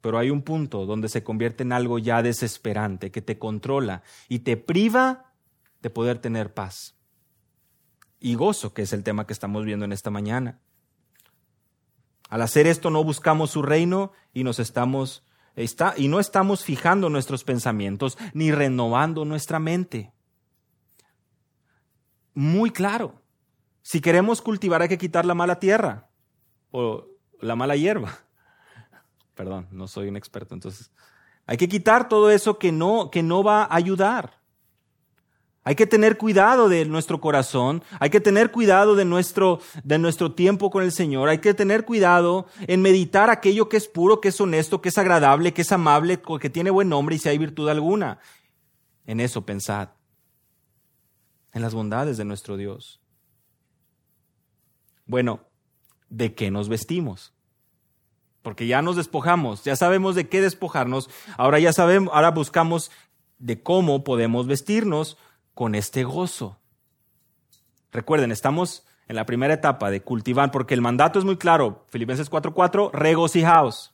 [0.00, 4.40] Pero hay un punto donde se convierte en algo ya desesperante, que te controla y
[4.40, 5.32] te priva
[5.80, 6.96] de poder tener paz.
[8.18, 10.60] Y gozo, que es el tema que estamos viendo en esta mañana.
[12.32, 15.22] Al hacer esto no buscamos su reino y nos estamos
[15.54, 20.14] está, y no estamos fijando nuestros pensamientos ni renovando nuestra mente.
[22.32, 23.20] Muy claro.
[23.82, 26.08] Si queremos cultivar hay que quitar la mala tierra
[26.70, 27.06] o
[27.38, 28.20] la mala hierba.
[29.34, 30.90] Perdón, no soy un experto, entonces
[31.44, 34.40] hay que quitar todo eso que no que no va a ayudar.
[35.64, 40.32] Hay que tener cuidado de nuestro corazón, hay que tener cuidado de nuestro, de nuestro
[40.32, 44.30] tiempo con el Señor, hay que tener cuidado en meditar aquello que es puro, que
[44.30, 47.38] es honesto, que es agradable, que es amable, que tiene buen nombre y si hay
[47.38, 48.18] virtud alguna.
[49.06, 49.90] En eso pensad,
[51.52, 53.00] en las bondades de nuestro Dios.
[55.06, 55.46] Bueno,
[56.08, 57.34] ¿de qué nos vestimos?
[58.42, 62.90] Porque ya nos despojamos, ya sabemos de qué despojarnos, ahora ya sabemos, ahora buscamos
[63.38, 65.16] de cómo podemos vestirnos
[65.54, 66.58] con este gozo.
[67.92, 72.30] Recuerden, estamos en la primera etapa de cultivar, porque el mandato es muy claro, Filipenses
[72.30, 73.92] 4:4, regocijaos.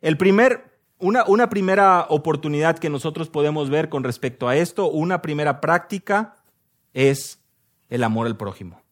[0.00, 5.22] El primer, una, una primera oportunidad que nosotros podemos ver con respecto a esto, una
[5.22, 6.36] primera práctica,
[6.92, 7.40] es
[7.88, 8.82] el amor al prójimo.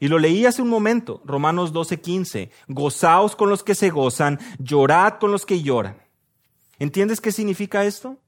[0.00, 5.14] Y lo leí hace un momento, Romanos 12:15, gozaos con los que se gozan, llorad
[5.18, 5.96] con los que lloran.
[6.78, 8.18] ¿Entiendes qué significa esto?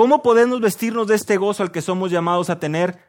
[0.00, 3.00] ¿Cómo podemos vestirnos de este gozo al que somos llamados a tener?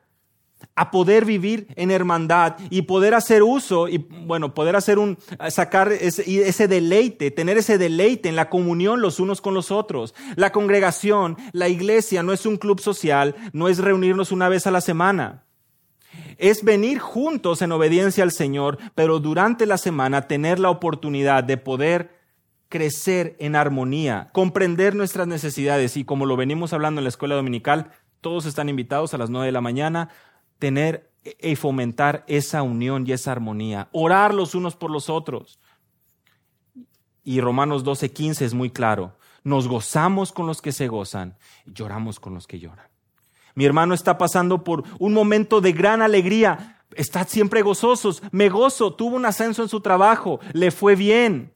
[0.75, 5.17] A poder vivir en hermandad y poder hacer uso y, bueno, poder hacer un,
[5.51, 10.13] sacar ese, ese deleite, tener ese deleite en la comunión los unos con los otros.
[10.36, 14.71] La congregación, la iglesia no es un club social, no es reunirnos una vez a
[14.71, 15.45] la semana
[16.38, 21.56] es venir juntos en obediencia al Señor, pero durante la semana tener la oportunidad de
[21.56, 22.20] poder
[22.71, 27.91] crecer en armonía, comprender nuestras necesidades y como lo venimos hablando en la escuela dominical,
[28.21, 30.10] todos están invitados a las nueve de la mañana,
[30.57, 35.60] tener y fomentar esa unión y esa armonía, orar los unos por los otros.
[37.23, 42.21] Y Romanos 12:15 es muy claro, nos gozamos con los que se gozan y lloramos
[42.21, 42.88] con los que lloran.
[43.53, 46.77] Mi hermano está pasando por un momento de gran alegría.
[46.95, 48.23] Estad siempre gozosos.
[48.31, 48.93] Me gozo.
[48.93, 50.39] Tuvo un ascenso en su trabajo.
[50.53, 51.51] Le fue bien.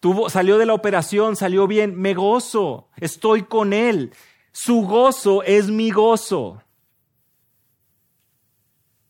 [0.00, 1.94] Tuvo, salió de la operación, salió bien.
[1.96, 2.88] Me gozo.
[2.96, 4.12] Estoy con él.
[4.52, 6.62] Su gozo es mi gozo.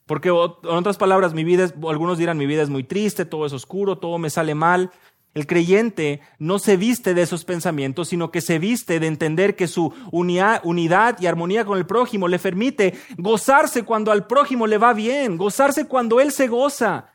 [0.07, 0.35] Porque, en
[0.71, 3.99] otras palabras, mi vida es, algunos dirán, mi vida es muy triste, todo es oscuro,
[3.99, 4.91] todo me sale mal.
[5.35, 9.69] El creyente no se viste de esos pensamientos, sino que se viste de entender que
[9.69, 14.95] su unidad y armonía con el prójimo le permite gozarse cuando al prójimo le va
[14.95, 17.13] bien, gozarse cuando él se goza.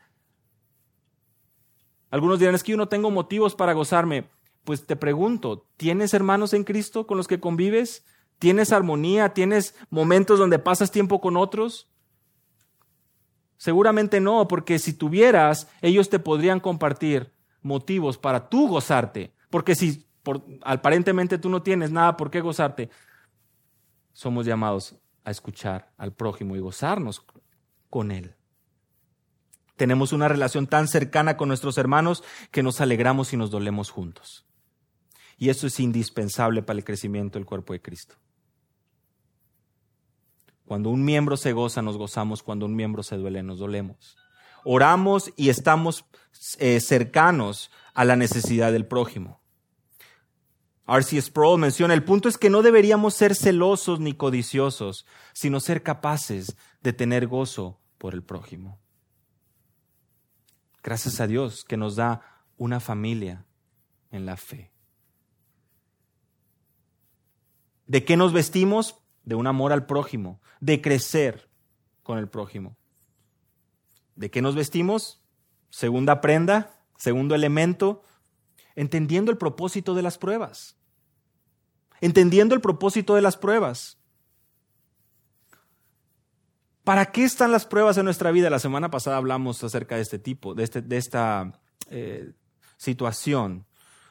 [2.14, 4.30] Algunos dirán, es que yo no tengo motivos para gozarme.
[4.62, 8.04] Pues te pregunto, ¿tienes hermanos en Cristo con los que convives?
[8.38, 9.34] ¿Tienes armonía?
[9.34, 11.90] ¿Tienes momentos donde pasas tiempo con otros?
[13.56, 19.34] Seguramente no, porque si tuvieras, ellos te podrían compartir motivos para tú gozarte.
[19.50, 20.06] Porque si
[20.62, 22.90] aparentemente tú no tienes nada por qué gozarte,
[24.12, 27.26] somos llamados a escuchar al prójimo y gozarnos
[27.90, 28.36] con él.
[29.76, 34.46] Tenemos una relación tan cercana con nuestros hermanos que nos alegramos y nos dolemos juntos.
[35.36, 38.16] Y eso es indispensable para el crecimiento del cuerpo de Cristo.
[40.64, 42.42] Cuando un miembro se goza, nos gozamos.
[42.42, 44.16] Cuando un miembro se duele, nos dolemos.
[44.64, 46.06] Oramos y estamos
[46.58, 49.42] eh, cercanos a la necesidad del prójimo.
[50.86, 51.20] R.C.
[51.20, 56.56] Sproul menciona, el punto es que no deberíamos ser celosos ni codiciosos, sino ser capaces
[56.82, 58.83] de tener gozo por el prójimo.
[60.84, 62.20] Gracias a Dios que nos da
[62.58, 63.46] una familia
[64.10, 64.70] en la fe.
[67.86, 68.96] ¿De qué nos vestimos?
[69.24, 71.48] De un amor al prójimo, de crecer
[72.02, 72.76] con el prójimo.
[74.14, 75.22] ¿De qué nos vestimos?
[75.70, 78.02] Segunda prenda, segundo elemento,
[78.74, 80.76] entendiendo el propósito de las pruebas.
[82.02, 83.98] Entendiendo el propósito de las pruebas.
[86.84, 88.50] ¿Para qué están las pruebas en nuestra vida?
[88.50, 92.32] La semana pasada hablamos acerca de este tipo, de, este, esta eh,
[92.76, 93.64] situación.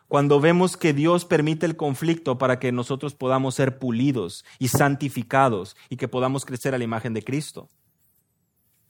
[0.07, 5.77] Cuando vemos que Dios permite el conflicto para que nosotros podamos ser pulidos y santificados
[5.89, 7.69] y que podamos crecer a la imagen de Cristo.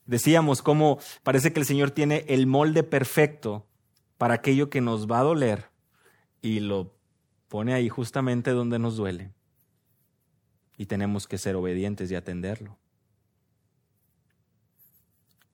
[0.05, 3.67] Decíamos cómo parece que el Señor tiene el molde perfecto
[4.17, 5.69] para aquello que nos va a doler
[6.41, 6.93] y lo
[7.49, 9.31] pone ahí justamente donde nos duele.
[10.77, 12.77] Y tenemos que ser obedientes y atenderlo.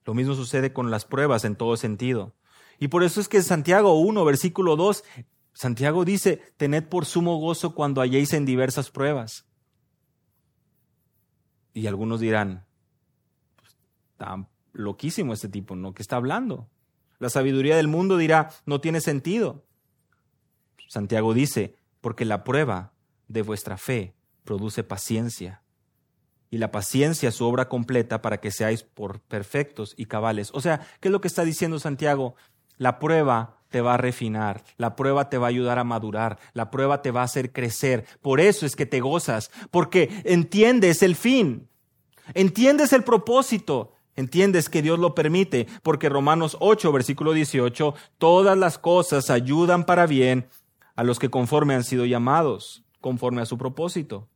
[0.04, 2.34] Lo mismo sucede con las pruebas en todo sentido.
[2.78, 5.04] Y por eso es que Santiago 1, versículo 2,
[5.52, 9.46] Santiago dice, tened por sumo gozo cuando halléis en diversas pruebas.
[11.74, 12.66] Y algunos dirán,
[14.20, 15.94] Está loquísimo este tipo, ¿no?
[15.94, 16.68] ¿Qué está hablando?
[17.18, 19.64] La sabiduría del mundo dirá, no tiene sentido.
[20.88, 22.92] Santiago dice, porque la prueba
[23.28, 24.14] de vuestra fe
[24.44, 25.62] produce paciencia.
[26.50, 30.50] Y la paciencia su obra completa para que seáis por perfectos y cabales.
[30.52, 32.34] O sea, ¿qué es lo que está diciendo Santiago?
[32.76, 36.70] La prueba te va a refinar, la prueba te va a ayudar a madurar, la
[36.70, 38.04] prueba te va a hacer crecer.
[38.20, 41.68] Por eso es que te gozas, porque entiendes el fin,
[42.34, 48.76] entiendes el propósito, Entiendes que Dios lo permite, porque Romanos 8, versículo 18, todas las
[48.76, 50.46] cosas ayudan para bien
[50.94, 54.28] a los que conforme han sido llamados, conforme a su propósito.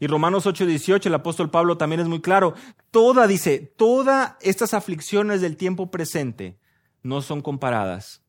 [0.00, 2.54] Y Romanos 8, 18, el apóstol Pablo también es muy claro.
[2.90, 6.58] Toda, dice, todas estas aflicciones del tiempo presente
[7.02, 8.22] no son comparadas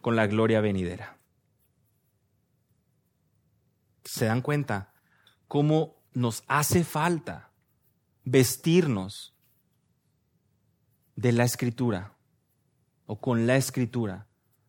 [0.00, 1.18] con la gloria venidera.
[4.04, 4.92] ¿Se dan cuenta
[5.48, 7.50] cómo nos hace falta
[8.24, 9.34] vestirnos
[11.16, 12.14] de la escritura
[13.06, 14.28] o con la escritura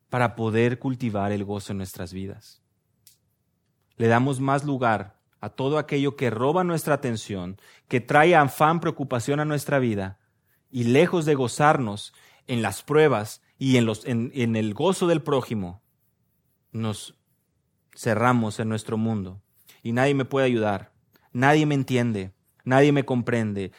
[0.09, 2.61] para poder cultivar el gozo en nuestras vidas.
[3.97, 9.39] Le damos más lugar a todo aquello que roba nuestra atención, que trae afán, preocupación
[9.39, 10.19] a nuestra vida,
[10.71, 12.13] y lejos de gozarnos
[12.47, 15.81] en las pruebas y en, el gozo del prójimo,
[16.71, 17.15] nos
[17.95, 19.41] cerramos en nuestro mundo
[19.81, 20.91] y nadie me puede ayudar,
[21.31, 22.33] nadie me entiende,
[22.63, 23.71] nadie me comprende,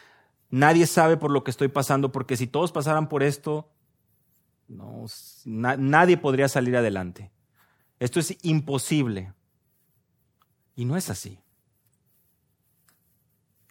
[0.51, 3.71] nadie sabe por lo que estoy pasando, porque si todos pasaran por esto,
[5.47, 7.31] nadie podría salir adelante.
[7.99, 9.33] Esto es imposible.
[10.75, 11.39] Y no es así.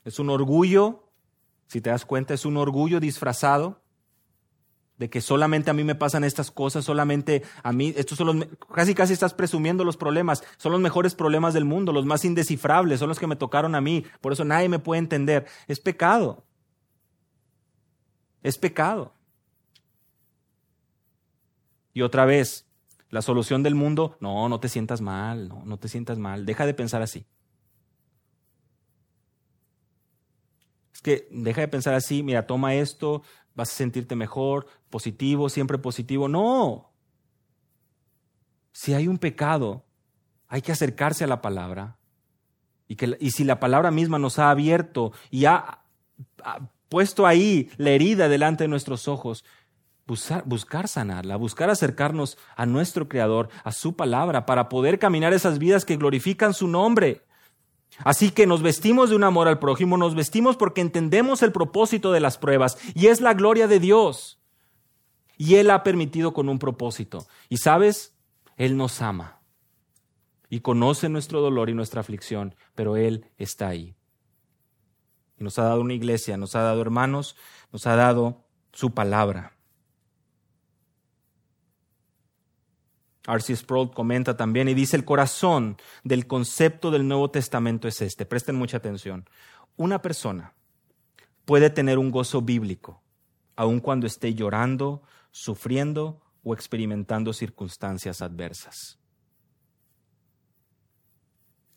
[0.05, 1.09] Es un orgullo,
[1.67, 3.81] si te das cuenta, es un orgullo disfrazado
[4.99, 8.47] de que solamente a mí me pasan estas cosas, solamente a mí, estos son los,
[8.73, 12.99] casi casi estás presumiendo los problemas, son los mejores problemas del mundo, los más indescifrables,
[12.99, 15.47] son los que me tocaron a mí, por eso nadie me puede entender.
[15.67, 16.43] Es pecado.
[18.43, 19.13] Es pecado.
[21.93, 22.65] Y otra vez,
[23.09, 26.65] la solución del mundo, no, no te sientas mal, no, no te sientas mal, deja
[26.65, 27.25] de pensar así.
[30.99, 33.23] Es que deja de pensar así, mira, toma esto,
[33.55, 36.27] vas a sentirte mejor, positivo, siempre positivo.
[36.27, 36.91] No.
[38.73, 39.85] Si hay un pecado,
[40.49, 41.95] hay que acercarse a la palabra.
[42.89, 45.83] Y, que, y si la palabra misma nos ha abierto y ha,
[46.89, 49.45] puesto ahí la herida delante de nuestros ojos,
[50.05, 55.59] buscar, buscar sanarla, buscar acercarnos a nuestro Creador, a su palabra, para poder caminar esas
[55.59, 57.23] vidas que glorifican su nombre.
[58.03, 62.11] Así que nos vestimos de un amor al prójimo, nos vestimos porque entendemos el propósito
[62.11, 64.39] de las pruebas y es la gloria de Dios.
[65.37, 67.27] Y Él ha permitido con un propósito.
[67.49, 68.15] Y sabes,
[68.57, 69.39] Él nos ama
[70.49, 73.95] y conoce nuestro dolor y nuestra aflicción, pero Él está ahí.
[75.37, 77.35] Y nos ha dado una iglesia, nos ha dado hermanos,
[77.71, 79.58] nos ha dado su palabra.
[83.27, 83.55] R.C.
[83.55, 88.25] Sproul comenta también y dice, el corazón del concepto del Nuevo Testamento es este.
[88.25, 89.29] Presten mucha atención.
[89.75, 90.53] Una persona
[91.45, 93.01] puede tener un gozo bíblico,
[93.55, 98.99] aun cuando esté llorando, sufriendo o experimentando circunstancias adversas.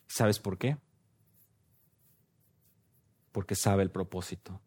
[0.07, 0.77] ¿Sabes por qué?
[3.31, 4.61] Porque sabe el propósito,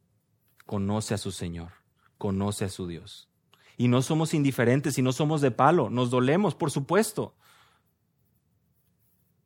[0.66, 1.72] conoce a su Señor,
[2.18, 3.28] conoce a su Dios.
[3.76, 7.34] Y no somos indiferentes y no somos de palo, nos dolemos, por supuesto.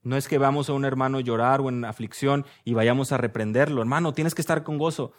[0.02, 3.82] No es que vamos a un hermano llorar o en aflicción y vayamos a reprenderlo.
[3.82, 5.12] Hermano, tienes que estar con gozo.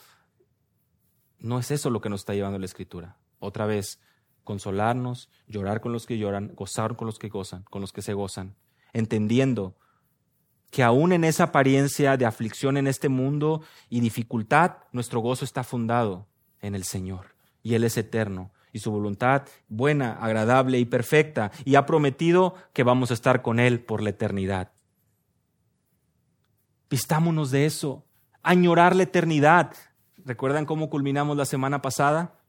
[1.39, 3.17] No es eso lo que nos está llevando la Escritura.
[3.39, 3.99] Otra vez,
[4.43, 8.13] consolarnos, llorar con los que lloran, gozar con los que gozan, con los que se
[8.13, 8.55] gozan,
[8.93, 9.75] entendiendo
[10.71, 15.63] que aún en esa apariencia de aflicción en este mundo y dificultad, nuestro gozo está
[15.63, 16.27] fundado
[16.61, 21.75] en el Señor y Él es eterno y su voluntad buena, agradable y perfecta, y
[21.75, 24.71] ha prometido que vamos a estar con Él por la eternidad.
[26.89, 28.05] Vistámonos de eso,
[28.43, 29.73] añorar la eternidad.
[30.25, 32.40] ¿Recuerdan cómo culminamos la semana pasada?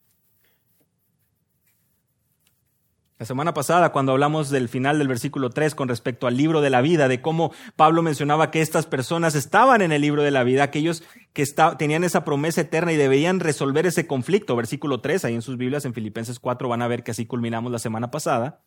[3.22, 6.70] La semana pasada, cuando hablamos del final del versículo 3 con respecto al libro de
[6.70, 10.42] la vida, de cómo Pablo mencionaba que estas personas estaban en el libro de la
[10.42, 11.46] vida, aquellos que
[11.78, 14.56] tenían esa promesa eterna y debían resolver ese conflicto.
[14.56, 17.70] Versículo 3, ahí en sus Biblias, en Filipenses 4, van a ver que así culminamos
[17.70, 18.60] la semana pasada.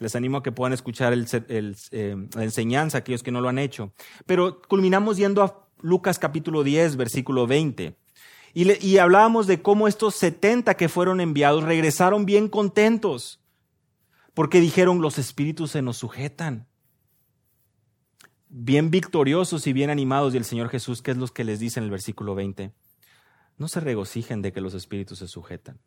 [0.00, 3.92] Les animo a que puedan escuchar eh, la enseñanza, aquellos que no lo han hecho.
[4.26, 7.94] Pero culminamos yendo a Lucas capítulo 10, versículo 20.
[8.52, 13.38] Y, y hablábamos de cómo estos 70 que fueron enviados regresaron bien contentos
[14.34, 16.66] porque dijeron los espíritus se nos sujetan.
[18.48, 21.80] Bien victoriosos y bien animados, y el Señor Jesús, ¿qué es lo que les dice
[21.80, 22.72] en el versículo 20?
[23.56, 25.80] No se regocijen de que los espíritus se sujetan.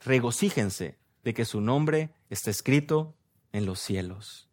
[0.00, 3.16] Regocíjense de que su nombre está escrito
[3.52, 4.48] en los cielos.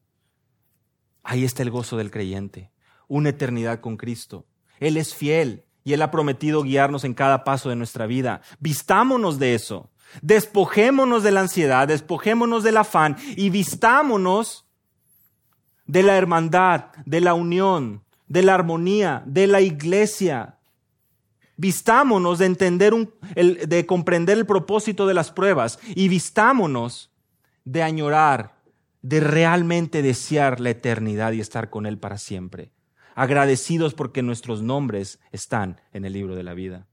[1.24, 2.72] Ahí está el gozo del creyente,
[3.08, 4.46] una eternidad con Cristo.
[4.80, 8.42] Él es fiel y Él ha prometido guiarnos en cada paso de nuestra vida.
[8.60, 9.92] Vistámonos de eso.
[10.22, 14.66] Despojémonos de la ansiedad, despojémonos del afán y vistámonos
[15.86, 20.58] de la hermandad, de la unión, de la armonía, de la iglesia.
[21.58, 27.12] Vistámonos de entender, un, de comprender el propósito de las pruebas y vistámonos
[27.66, 28.56] de añorar,
[29.02, 32.72] de realmente desear la eternidad y estar con Él para siempre.
[33.16, 36.88] Agradecidos porque nuestros nombres están en el libro de la vida.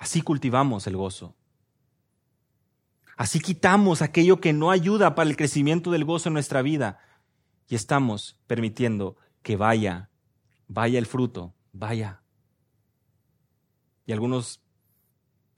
[0.00, 1.36] Así cultivamos el gozo.
[3.18, 6.98] Así quitamos aquello que no ayuda para el crecimiento del gozo en nuestra vida.
[7.68, 10.08] y estamos permitiendo que vaya,
[10.66, 12.22] vaya el fruto, vaya.
[14.06, 14.60] Y algunos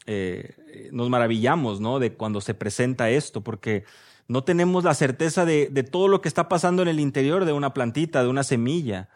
[0.07, 2.01] eh, nos maravillamos, ¿no?
[2.01, 3.85] De cuando se presenta esto, porque
[4.27, 7.53] no tenemos la certeza de, de todo lo que está pasando en el interior de
[7.53, 9.09] una plantita, de una semilla.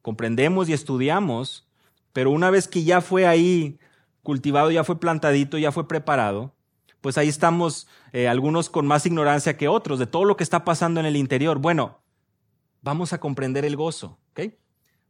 [0.00, 1.65] Comprendemos y estudiamos,
[2.16, 3.78] pero una vez que ya fue ahí
[4.22, 6.54] cultivado, ya fue plantadito, ya fue preparado,
[7.02, 10.64] pues ahí estamos eh, algunos con más ignorancia que otros de todo lo que está
[10.64, 11.58] pasando en el interior.
[11.58, 12.00] Bueno,
[12.80, 14.54] vamos a comprender el gozo, ¿ok?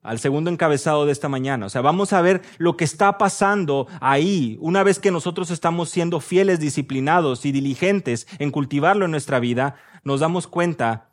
[0.03, 1.67] Al segundo encabezado de esta mañana.
[1.67, 5.91] O sea, vamos a ver lo que está pasando ahí una vez que nosotros estamos
[5.91, 11.11] siendo fieles, disciplinados y diligentes en cultivarlo en nuestra vida, nos damos cuenta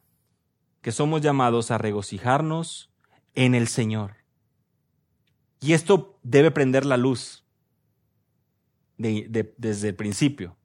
[0.82, 2.90] que somos llamados a regocijarnos
[3.36, 4.23] en el Señor.
[5.64, 7.44] Y esto debe prender la luz
[8.98, 10.56] desde el principio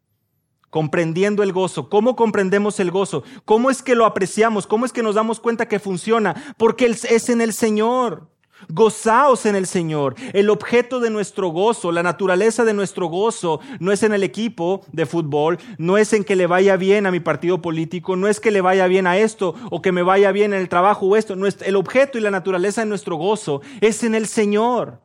[0.70, 1.88] comprendiendo el gozo.
[1.88, 3.24] ¿Cómo comprendemos el gozo?
[3.44, 4.66] ¿Cómo es que lo apreciamos?
[4.66, 6.54] ¿Cómo es que nos damos cuenta que funciona?
[6.58, 8.28] Porque es en el Señor.
[8.68, 10.14] Gozaos en el Señor.
[10.32, 14.82] El objeto de nuestro gozo, la naturaleza de nuestro gozo, no es en el equipo
[14.92, 18.40] de fútbol, no es en que le vaya bien a mi partido político, no es
[18.40, 21.16] que le vaya bien a esto o que me vaya bien en el trabajo o
[21.16, 21.34] esto.
[21.34, 25.00] El objeto y la naturaleza de nuestro gozo es en el Señor.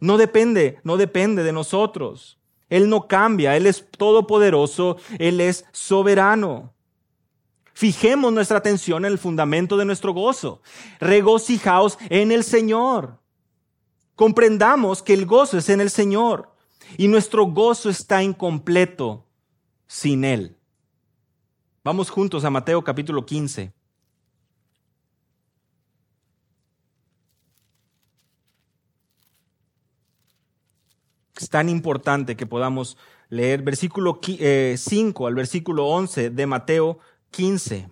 [0.00, 2.38] No depende, no depende de nosotros.
[2.68, 6.73] Él no cambia, Él es todopoderoso, Él es soberano.
[7.74, 10.62] Fijemos nuestra atención en el fundamento de nuestro gozo.
[11.00, 13.18] Regocijaos en el Señor.
[14.14, 16.54] Comprendamos que el gozo es en el Señor
[16.96, 19.26] y nuestro gozo está incompleto
[19.88, 20.56] sin Él.
[21.82, 23.72] Vamos juntos a Mateo capítulo 15.
[31.36, 32.96] Es tan importante que podamos
[33.28, 37.00] leer versículo 5 eh, al versículo 11 de Mateo
[37.34, 37.90] 15.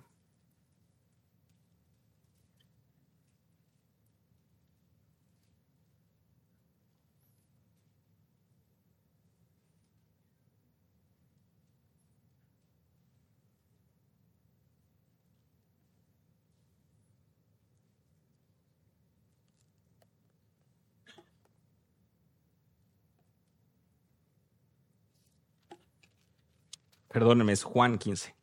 [27.09, 28.41] Perdónenme, es Juan 15.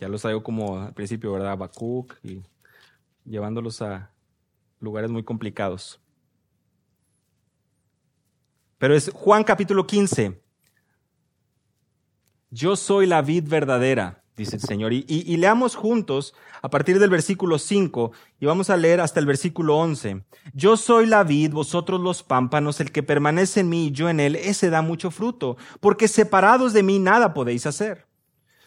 [0.00, 1.58] Ya los traigo como al principio, ¿verdad?
[1.58, 2.42] Bacuc y
[3.26, 4.10] llevándolos a
[4.80, 6.00] lugares muy complicados.
[8.78, 10.40] Pero es Juan capítulo 15.
[12.48, 14.94] Yo soy la vid verdadera, dice el Señor.
[14.94, 19.26] Y, y, leamos juntos a partir del versículo 5 y vamos a leer hasta el
[19.26, 20.24] versículo 11.
[20.54, 24.18] Yo soy la vid, vosotros los pámpanos, el que permanece en mí y yo en
[24.18, 28.09] él, ese da mucho fruto, porque separados de mí nada podéis hacer.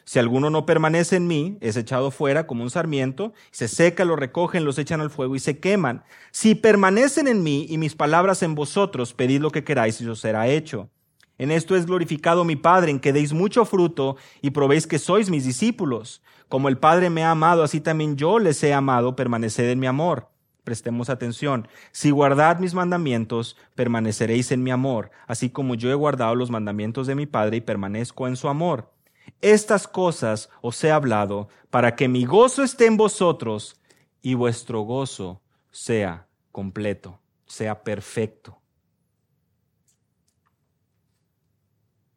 [0.06, 4.16] Si alguno no permanece en mí, es echado fuera como un sarmiento, se seca, lo
[4.16, 6.04] recogen, los echan al fuego y se queman.
[6.32, 10.20] Si permanecen en mí y mis palabras en vosotros, pedid lo que queráis y os
[10.20, 10.90] será hecho.
[11.38, 15.30] En esto es glorificado mi Padre, en que deis mucho fruto y probéis que sois
[15.30, 16.22] mis discípulos.
[16.48, 19.88] Como el Padre me ha amado, así también yo les he amado, permaneced en mi
[19.88, 20.30] amor.
[20.64, 21.68] Prestemos atención.
[21.92, 27.08] Si guardad mis mandamientos, permaneceréis en mi amor, así como yo he guardado los mandamientos
[27.08, 28.94] de mi Padre y permanezco en su amor.
[29.42, 33.80] Estas cosas os he hablado para que mi gozo esté en vosotros
[34.22, 38.58] y vuestro gozo sea completo, sea perfecto.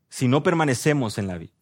[0.08, 1.52] Si no permanecemos en la vida,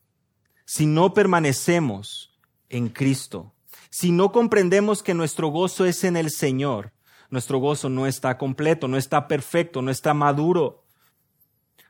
[0.64, 2.38] si no permanecemos
[2.68, 3.54] en Cristo,
[3.90, 6.92] si no comprendemos que nuestro gozo es en el Señor,
[7.30, 10.83] nuestro gozo no está completo, no está perfecto, no está maduro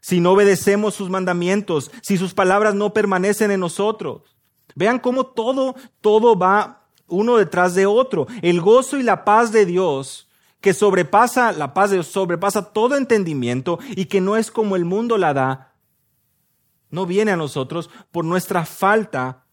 [0.05, 4.37] si no obedecemos sus mandamientos, si sus palabras no permanecen en nosotros.
[4.75, 8.27] Vean cómo todo, todo va uno detrás de otro.
[8.43, 10.29] El gozo y la paz de Dios,
[10.61, 14.85] que sobrepasa, la paz de Dios sobrepasa todo entendimiento y que no es como el
[14.85, 15.73] mundo la da,
[16.91, 19.47] no viene a nosotros por nuestra falta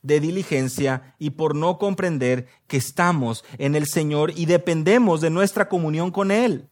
[0.00, 5.68] de diligencia y por no comprender que estamos en el Señor y dependemos de nuestra
[5.68, 6.70] comunión con Él.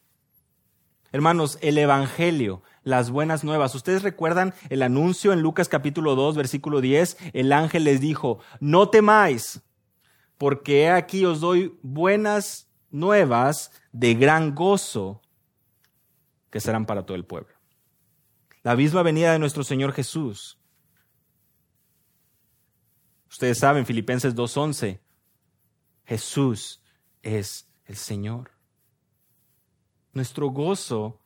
[1.17, 3.75] Hermanos, el Evangelio, las buenas nuevas.
[3.75, 7.17] ¿Ustedes recuerdan el anuncio en Lucas capítulo 2, versículo 10?
[7.33, 9.63] El ángel les dijo, no temáis,
[10.37, 15.23] porque aquí os doy buenas nuevas de gran gozo
[16.51, 17.55] que serán para todo el pueblo.
[18.63, 20.59] La misma venida de nuestro Señor Jesús.
[23.31, 25.01] Ustedes saben, Filipenses 2.11,
[26.05, 26.83] Jesús
[27.23, 28.56] es el Señor.
[30.17, 31.21] Nuestro gozo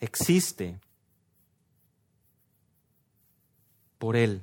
[0.00, 0.80] existe
[3.98, 4.42] por Él.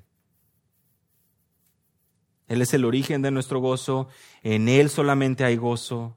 [2.47, 4.07] Él es el origen de nuestro gozo,
[4.43, 6.15] en Él solamente hay gozo.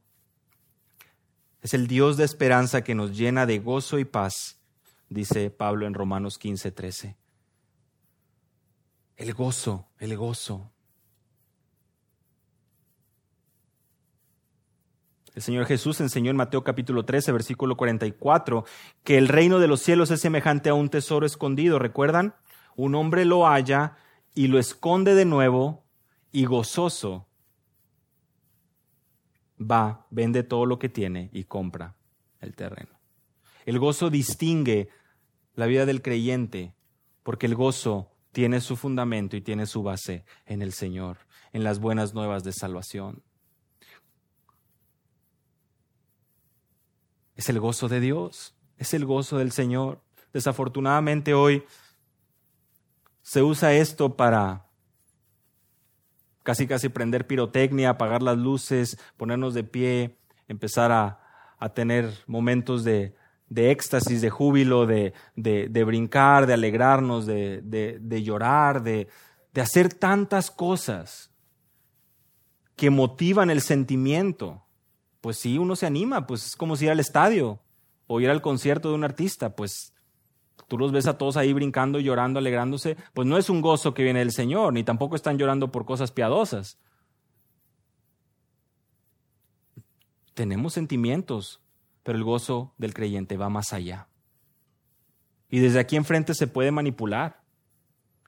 [1.63, 4.61] Es el Dios de esperanza que nos llena de gozo y paz,
[5.09, 7.17] dice Pablo en Romanos 15, 13.
[9.17, 10.71] El gozo, el gozo.
[15.39, 18.65] El Señor Jesús enseñó en Mateo capítulo 13, versículo 44,
[19.05, 21.79] que el reino de los cielos es semejante a un tesoro escondido.
[21.79, 22.35] ¿Recuerdan?
[22.75, 23.97] Un hombre lo halla
[24.35, 25.85] y lo esconde de nuevo
[26.33, 27.29] y gozoso
[29.61, 31.95] va, vende todo lo que tiene y compra
[32.41, 32.99] el terreno.
[33.65, 34.89] El gozo distingue
[35.55, 36.75] la vida del creyente
[37.23, 41.19] porque el gozo tiene su fundamento y tiene su base en el Señor,
[41.53, 43.23] en las buenas nuevas de salvación.
[47.39, 50.01] Es el gozo de Dios, es el gozo del Señor.
[50.33, 51.63] Desafortunadamente hoy
[53.23, 54.67] se usa esto para
[56.43, 60.19] casi casi prender pirotecnia, apagar las luces, ponernos de pie,
[60.49, 61.21] empezar a,
[61.75, 63.15] tener momentos de,
[63.55, 69.07] éxtasis, de júbilo, de, de, brincar, de alegrarnos, de, llorar, de,
[69.55, 71.31] hacer tantas cosas
[72.75, 74.65] que motivan el sentimiento.
[75.21, 77.61] Pues sí, uno se anima, pues es como si ir al estadio
[78.07, 79.93] o ir al concierto de un artista, pues
[80.69, 84.03] tú los ves a todos ahí brincando, llorando, alegrándose, pues no es un gozo que
[84.03, 86.79] viene del Señor, ni tampoco están llorando por cosas piadosas.
[90.35, 91.61] Tenemos sentimientos,
[92.03, 94.09] pero el gozo del creyente va más allá.
[95.51, 97.43] Y desde aquí enfrente se puede manipular.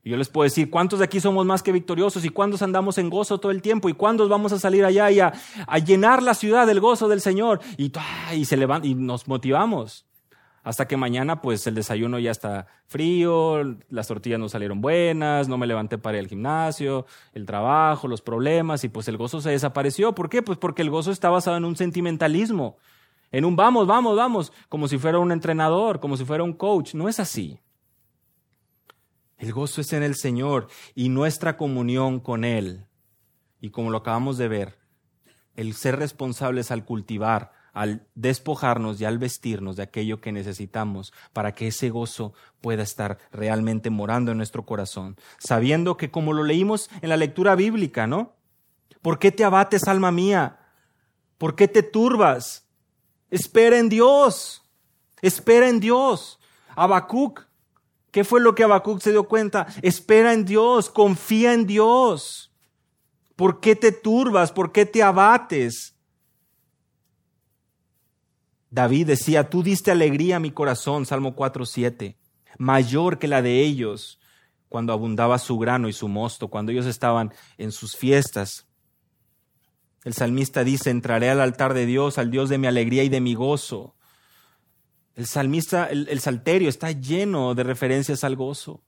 [0.02, 2.24] Y yo les puedo decir, ¿cuántos de aquí somos más que victoriosos?
[2.24, 3.88] ¿Y cuántos andamos en gozo todo el tiempo?
[3.88, 5.32] ¿Y cuántos vamos a salir allá y a,
[5.84, 7.60] llenar la ciudad del gozo del Señor?
[7.76, 7.92] Y,
[8.32, 10.06] y, se y nos motivamos.
[10.62, 15.56] Hasta que mañana, pues el desayuno ya está frío, las tortillas no salieron buenas, no
[15.56, 19.50] me levanté para ir al gimnasio, el trabajo, los problemas, y pues el gozo se
[19.50, 20.14] desapareció.
[20.14, 20.42] ¿Por qué?
[20.42, 22.76] Pues porque el gozo está basado en un sentimentalismo,
[23.32, 26.94] en un vamos, vamos, vamos, como si fuera un entrenador, como si fuera un coach.
[26.94, 27.58] No es así.
[29.40, 32.86] El gozo es en el Señor y nuestra comunión con Él.
[33.60, 34.78] Y como lo acabamos de ver,
[35.56, 41.52] el ser responsables al cultivar al despojarnos y al vestirnos de aquello que necesitamos para
[41.52, 46.90] que ese gozo pueda estar realmente morando en nuestro corazón, sabiendo que como lo leímos
[47.02, 48.34] en la lectura bíblica, ¿no?
[49.02, 50.58] ¿Por qué te abates, alma mía?
[51.38, 52.66] ¿Por qué te turbas?
[53.30, 54.62] Espera en Dios.
[55.22, 56.38] Espera en Dios.
[56.76, 57.46] Habacuc,
[58.10, 59.66] ¿qué fue lo que Habacuc se dio cuenta?
[59.82, 62.52] Espera en Dios, confía en Dios.
[63.36, 64.52] ¿Por qué te turbas?
[64.52, 65.96] ¿Por qué te abates?
[68.70, 72.16] David decía, tú diste alegría a mi corazón, Salmo 4, 7,
[72.58, 74.20] mayor que la de ellos
[74.68, 78.68] cuando abundaba su grano y su mosto, cuando ellos estaban en sus fiestas.
[80.04, 83.20] El salmista dice, entraré al altar de Dios, al Dios de mi alegría y de
[83.20, 83.96] mi gozo.
[85.14, 88.82] El salmista, el, salterio está lleno de referencias al gozo.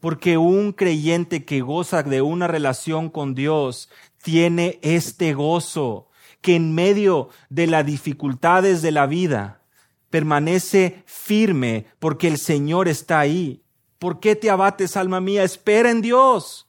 [0.00, 3.88] Porque un creyente que goza de una relación con Dios
[4.22, 6.08] tiene este gozo
[6.40, 9.62] que en medio de las dificultades de la vida
[10.10, 13.62] permanece firme porque el Señor está ahí.
[13.98, 15.44] ¿Por qué te abates, alma mía?
[15.44, 16.68] Espera en Dios.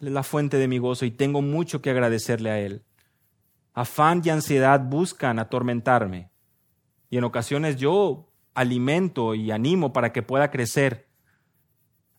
[0.00, 2.85] Él es la fuente de mi gozo y tengo mucho que agradecerle a Él.
[3.76, 6.30] Afán y ansiedad buscan atormentarme
[7.10, 11.06] y en ocasiones yo alimento y animo para que pueda crecer.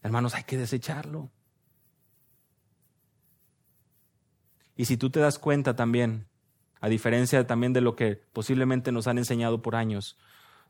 [0.04, 1.32] Hermanos, hay que desecharlo.
[4.76, 6.28] Y si tú te das cuenta también,
[6.80, 10.16] a diferencia también de lo que posiblemente nos han enseñado por años,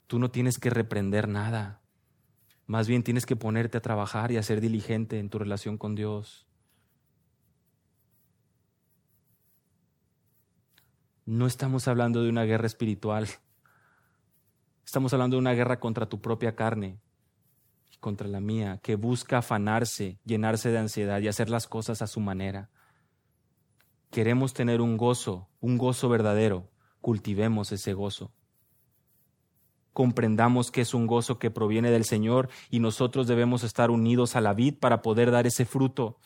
[0.07, 1.81] tú no tienes que reprender nada.
[2.65, 5.95] Más bien tienes que ponerte a trabajar y a ser diligente en tu relación con
[5.95, 6.46] Dios.
[11.28, 13.28] No estamos hablando de una guerra espiritual.
[14.84, 16.99] Estamos hablando de una guerra contra tu propia carne
[17.93, 22.07] y contra la mía, que busca afanarse, llenarse de ansiedad y hacer las cosas a
[22.07, 22.71] su manera
[24.11, 26.69] queremos tener un gozo, un gozo verdadero,
[27.01, 28.32] cultivemos ese gozo.
[29.93, 34.41] Comprendamos que es un gozo que proviene del Señor y nosotros debemos estar unidos a
[34.41, 36.17] la vid para poder dar ese fruto.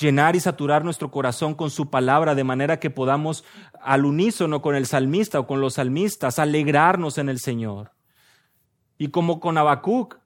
[0.00, 3.44] Llenar y saturar nuestro corazón con su palabra de manera que podamos
[3.80, 7.92] al unísono con el salmista o con los salmistas alegrarnos en el Señor.
[8.96, 10.18] Y como con Habacuc,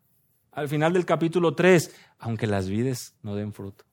[0.53, 3.85] al final del capítulo 3, aunque las vides no den fruto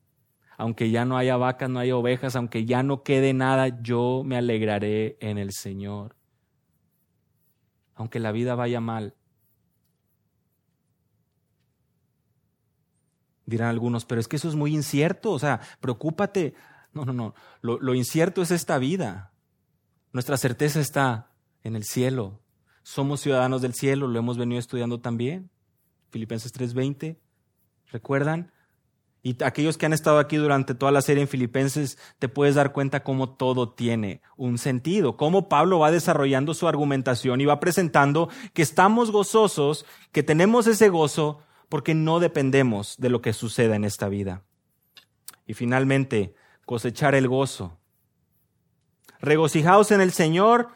[0.61, 4.37] aunque ya no haya vacas, no haya ovejas, aunque ya no quede nada, yo me
[4.37, 6.15] alegraré en el Señor.
[7.95, 9.15] Aunque la vida vaya mal,
[13.45, 16.53] Dirán algunos, pero es que eso es muy incierto, o sea, preocúpate.
[16.93, 19.31] No, no, no, lo, incierto es esta vida.
[20.13, 21.31] Nuestra certeza está
[21.63, 22.41] en el cielo.
[22.83, 25.49] Somos ciudadanos del cielo, lo hemos venido estudiando también.
[26.09, 27.17] Filipenses 3:20,
[27.91, 28.51] ¿recuerdan?
[29.23, 32.73] Y aquellos que han estado aquí durante toda la serie en Filipenses, te puedes dar
[32.73, 38.29] cuenta cómo todo tiene un sentido, cómo Pablo va desarrollando su argumentación y va presentando
[38.53, 41.39] que estamos gozosos, que tenemos ese gozo
[41.71, 44.43] porque no dependemos de lo que suceda en esta vida.
[45.47, 47.79] Y finalmente, cosechar el gozo.
[49.21, 50.67] Regocijaos en el Señor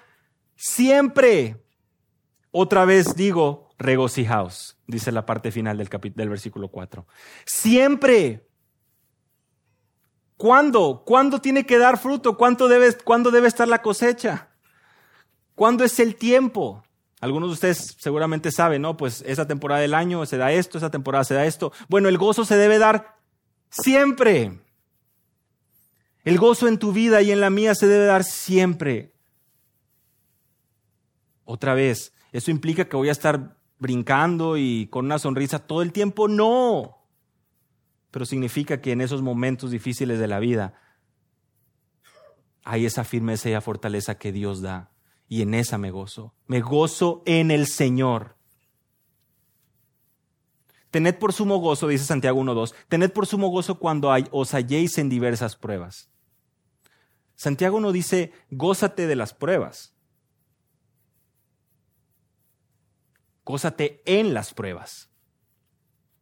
[0.56, 1.62] siempre.
[2.50, 7.06] Otra vez digo, regocijaos, dice la parte final del, del versículo 4.
[7.46, 8.48] Siempre.
[10.38, 11.04] ¿Cuándo?
[11.06, 12.38] ¿Cuándo tiene que dar fruto?
[12.38, 14.48] ¿Cuándo debe, ¿Cuándo debe estar la cosecha?
[15.56, 16.86] ¿Cuándo es el tiempo?
[17.22, 18.98] Algunos de ustedes seguramente saben, ¿no?
[18.98, 21.72] Pues esa temporada del año se da esto, esa temporada se da esto.
[21.88, 23.18] Bueno, el gozo se debe dar
[23.70, 24.60] siempre.
[26.24, 29.14] El gozo en tu vida y en la mía se debe dar siempre.
[31.46, 35.94] Otra vez, ¿eso implica que voy a estar brincando y con una sonrisa todo el
[35.94, 36.28] tiempo?
[36.28, 36.98] No.
[38.12, 40.74] Pero significa que en esos momentos difíciles de la vida
[42.64, 44.95] hay esa firmeza y fortaleza que Dios da
[45.28, 46.34] y en esa me gozo.
[46.48, 48.36] Me gozo en el Señor.
[50.92, 55.10] Tened por sumo gozo, dice Santiago 1.2, tened por sumo gozo cuando os halléis en
[55.10, 56.10] diversas pruebas.
[57.36, 59.94] Santiago no dice, gózate de las pruebas.
[63.44, 65.10] Gózate en las pruebas.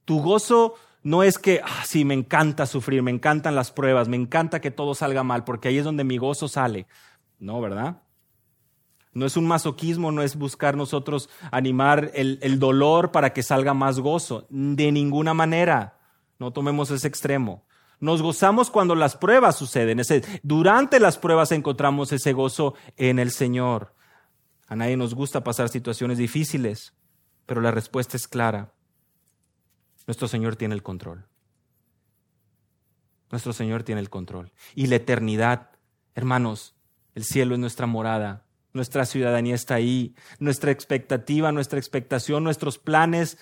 [0.06, 0.74] Tu gozo
[1.04, 4.72] no es que, ah, sí, me encanta sufrir, me encantan las pruebas, me encanta que
[4.72, 6.88] todo salga mal, porque ahí es donde mi gozo sale.
[7.40, 8.02] No, ¿verdad?
[9.14, 13.74] No es un masoquismo, no es buscar nosotros animar el, el, dolor para que salga
[13.74, 14.48] más gozo.
[14.50, 16.00] De ninguna manera.
[16.40, 17.64] No tomemos ese extremo.
[18.00, 20.02] Nos gozamos cuando las pruebas suceden.
[20.42, 23.94] Durante las pruebas encontramos ese gozo en el Señor.
[24.68, 26.94] A nadie nos gusta pasar situaciones difíciles,
[27.46, 28.74] pero la respuesta es clara.
[30.08, 31.28] Nuestro Señor tiene el control.
[33.32, 34.52] Nuestro Señor tiene el control.
[34.76, 35.70] Y la eternidad,
[36.16, 36.76] hermanos,
[37.16, 43.38] el cielo es nuestra morada nuestra ciudadanía está ahí, nuestra expectativa, nuestra expectación, nuestros planes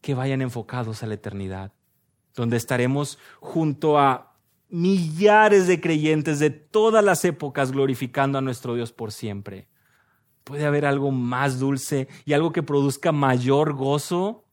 [0.00, 1.72] que vayan enfocados a la eternidad,
[2.34, 4.36] donde estaremos junto a
[4.68, 9.68] millares de creyentes de todas las épocas glorificando a nuestro Dios por siempre.
[10.44, 14.44] ¿Puede haber algo más dulce y algo que produzca mayor gozo?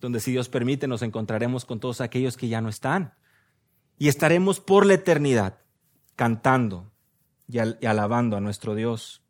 [0.00, 3.14] Donde si Dios permite nos encontraremos con todos aquellos que ya no están
[3.98, 5.58] y estaremos por la eternidad
[6.14, 6.90] cantando
[7.48, 9.22] y, alabando a nuestro Dios.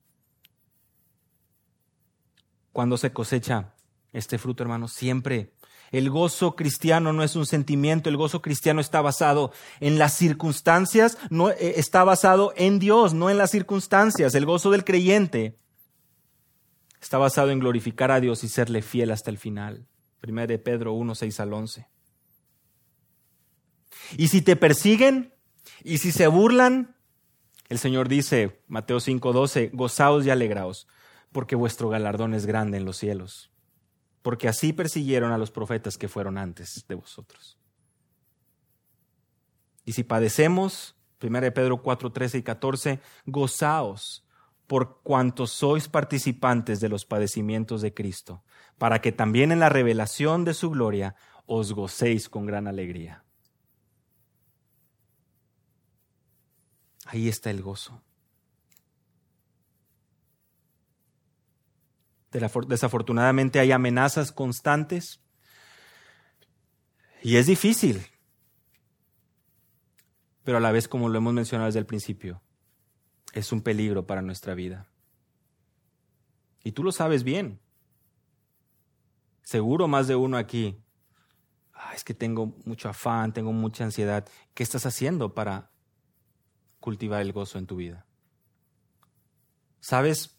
[2.72, 3.74] Cuando se cosecha
[4.12, 5.52] este fruto, hermano, siempre.
[5.92, 11.16] El gozo cristiano no es un sentimiento, el gozo cristiano está basado en las circunstancias,
[11.30, 14.34] no, eh, está basado en Dios, no en las circunstancias.
[14.34, 15.56] El gozo del creyente
[17.00, 19.86] está basado en glorificar a Dios y serle fiel hasta el final.
[20.20, 21.86] Primera de Pedro 1, 6 al 11.
[24.16, 25.34] Y si te persiguen
[25.82, 26.96] y si se burlan,
[27.68, 30.86] el Señor dice, Mateo 5:12, gozaos y alegraos,
[31.32, 33.50] porque vuestro galardón es grande en los cielos,
[34.22, 37.58] porque así persiguieron a los profetas que fueron antes de vosotros.
[39.84, 44.24] Y si padecemos, 1 Pedro 4, 13 y 14, gozaos
[44.66, 48.42] por cuanto sois participantes de los padecimientos de Cristo,
[48.78, 51.14] para que también en la revelación de su gloria
[51.46, 53.25] os gocéis con gran alegría.
[57.06, 58.02] Ahí está el gozo.
[62.66, 65.20] Desafortunadamente hay amenazas constantes
[67.22, 68.06] y es difícil,
[70.44, 72.42] pero a la vez, como lo hemos mencionado desde el principio,
[73.32, 74.86] es un peligro para nuestra vida.
[76.62, 77.60] Y tú lo sabes bien.
[79.42, 80.82] Seguro más de uno aquí.
[81.72, 84.28] Ah, es que tengo mucho afán, tengo mucha ansiedad.
[84.54, 85.70] ¿Qué estás haciendo para
[86.86, 88.06] cultivar el gozo en tu vida.
[89.80, 90.38] ¿Sabes?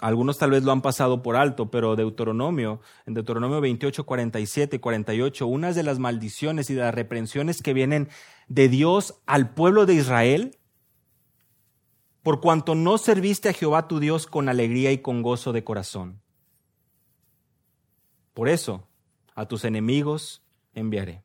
[0.00, 4.78] Algunos tal vez lo han pasado por alto, pero Deuteronomio, en Deuteronomio 28, 47 y
[4.78, 8.10] 48, unas de las maldiciones y de las reprensiones que vienen
[8.46, 10.56] de Dios al pueblo de Israel,
[12.22, 16.22] por cuanto no serviste a Jehová tu Dios con alegría y con gozo de corazón.
[18.34, 18.86] Por eso,
[19.34, 20.44] a tus enemigos
[20.74, 21.24] enviaré,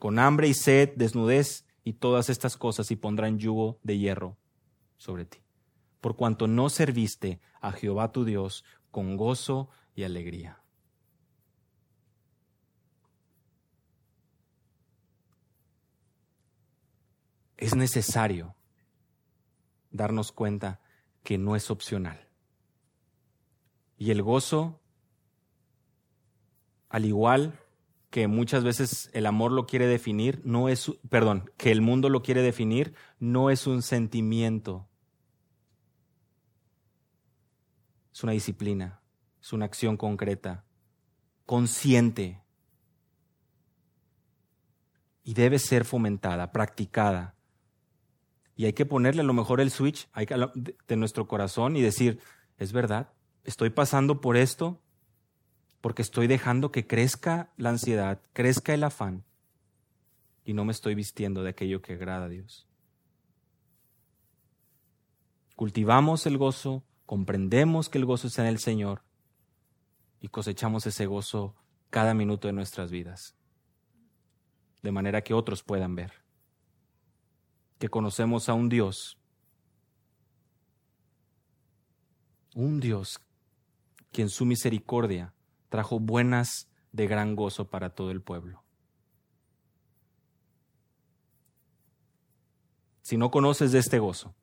[0.00, 4.36] con hambre y sed, desnudez y todas estas cosas y pondrán yugo de hierro
[4.96, 5.38] sobre ti,
[6.00, 10.62] por cuanto no serviste a Jehová tu Dios con gozo y alegría.
[17.56, 18.54] Es necesario
[19.90, 20.80] darnos cuenta
[21.22, 22.28] que no es opcional.
[23.98, 24.80] Y el gozo,
[26.88, 27.58] al igual
[28.10, 32.22] que muchas veces el amor lo quiere definir, no es, perdón, que el mundo lo
[32.22, 34.88] quiere definir, no es un sentimiento.
[38.12, 39.00] Es una disciplina,
[39.40, 40.64] es una acción concreta,
[41.46, 42.42] consciente.
[45.22, 47.36] Y debe ser fomentada, practicada.
[48.56, 52.18] Y hay que ponerle a lo mejor el switch de nuestro corazón y decir,
[52.58, 53.12] es verdad,
[53.44, 54.82] estoy pasando por esto
[55.80, 59.24] porque estoy dejando que crezca la ansiedad, crezca el afán
[60.44, 62.66] y no me estoy vistiendo de aquello que agrada a Dios.
[65.56, 69.02] Cultivamos el gozo, comprendemos que el gozo está en el Señor
[70.20, 71.54] y cosechamos ese gozo
[71.90, 73.34] cada minuto de nuestras vidas,
[74.82, 76.20] de manera que otros puedan ver
[77.80, 79.16] que conocemos a un Dios,
[82.54, 83.22] un Dios
[84.12, 85.32] que en su misericordia
[85.70, 88.62] trajo buenas de gran gozo para todo el pueblo.
[93.00, 94.34] Si no conoces de este gozo,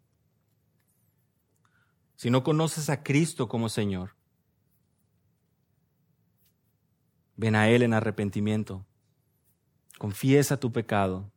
[2.15, 4.15] si no conoces a Cristo como Señor,
[7.36, 8.86] ven a Él en arrepentimiento,
[9.99, 11.32] confiesa tu pecado,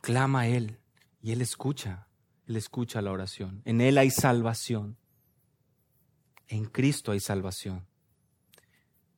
[0.00, 0.80] clama a Él
[1.20, 2.08] y Él escucha,
[2.46, 3.62] Él escucha la oración.
[3.64, 4.96] En Él hay salvación.
[6.48, 7.86] En Cristo hay salvación.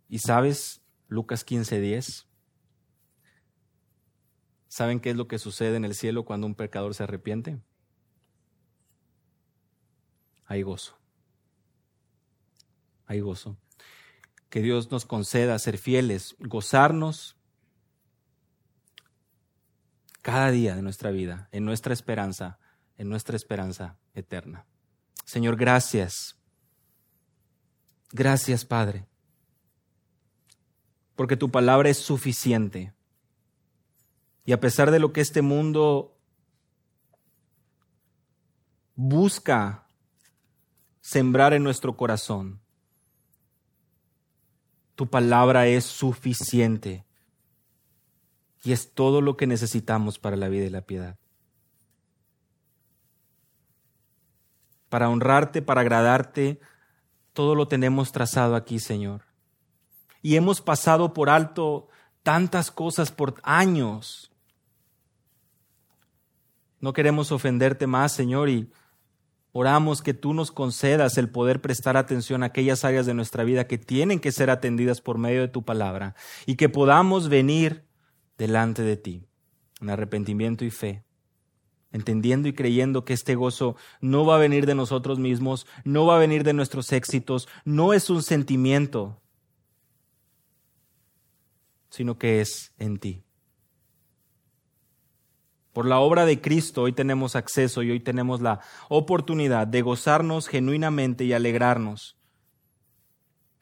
[0.08, 2.26] ¿Y sabes Lucas 15:10?
[4.68, 7.60] ¿Saben qué es lo que sucede en el cielo cuando un pecador se arrepiente?
[10.46, 10.98] Hay gozo.
[13.06, 13.56] Hay gozo.
[14.50, 17.36] Que Dios nos conceda ser fieles, gozarnos
[20.22, 22.58] cada día de nuestra vida, en nuestra esperanza,
[22.96, 24.66] en nuestra esperanza eterna.
[25.24, 26.40] Señor, gracias
[28.14, 29.08] Gracias, Padre,
[31.16, 32.94] porque tu palabra es suficiente.
[34.44, 36.16] Y a pesar de lo que este mundo
[38.94, 39.88] busca
[41.00, 42.60] sembrar en nuestro corazón,
[44.94, 47.04] tu palabra es suficiente
[48.62, 51.18] y es todo lo que necesitamos para la vida y la piedad.
[54.88, 56.60] Para honrarte, para agradarte,
[57.34, 59.22] todo lo tenemos trazado aquí, Señor.
[60.22, 61.88] Y hemos pasado por alto
[62.22, 64.32] tantas cosas por años.
[66.80, 68.72] No queremos ofenderte más, Señor, y
[69.52, 73.66] oramos que tú nos concedas el poder prestar atención a aquellas áreas de nuestra vida
[73.66, 76.14] que tienen que ser atendidas por medio de tu palabra
[76.46, 77.84] y que podamos venir
[78.38, 79.26] delante de ti
[79.80, 81.04] en arrepentimiento y fe
[81.94, 86.16] entendiendo y creyendo que este gozo no va a venir de nosotros mismos, no va
[86.16, 89.22] a venir de nuestros éxitos, no es un sentimiento,
[91.88, 93.22] sino que es en ti.
[95.72, 100.48] Por la obra de Cristo hoy tenemos acceso y hoy tenemos la oportunidad de gozarnos
[100.48, 102.16] genuinamente y alegrarnos.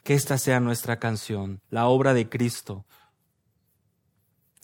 [0.04, 2.86] Que esta sea nuestra canción, la obra de Cristo,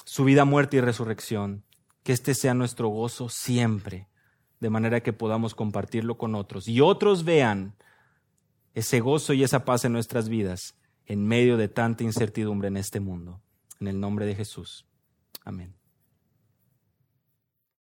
[0.05, 1.68] su vida, muerte y resurrección
[2.09, 4.09] que este sea nuestro gozo siempre,
[4.61, 7.77] de manera que podamos compartirlo con otros y otros vean
[8.73, 13.01] ese gozo y esa paz en nuestras vidas en medio de tanta incertidumbre en este
[13.01, 13.43] mundo.
[13.79, 14.87] En el nombre de Jesús.
[15.45, 15.78] Amén.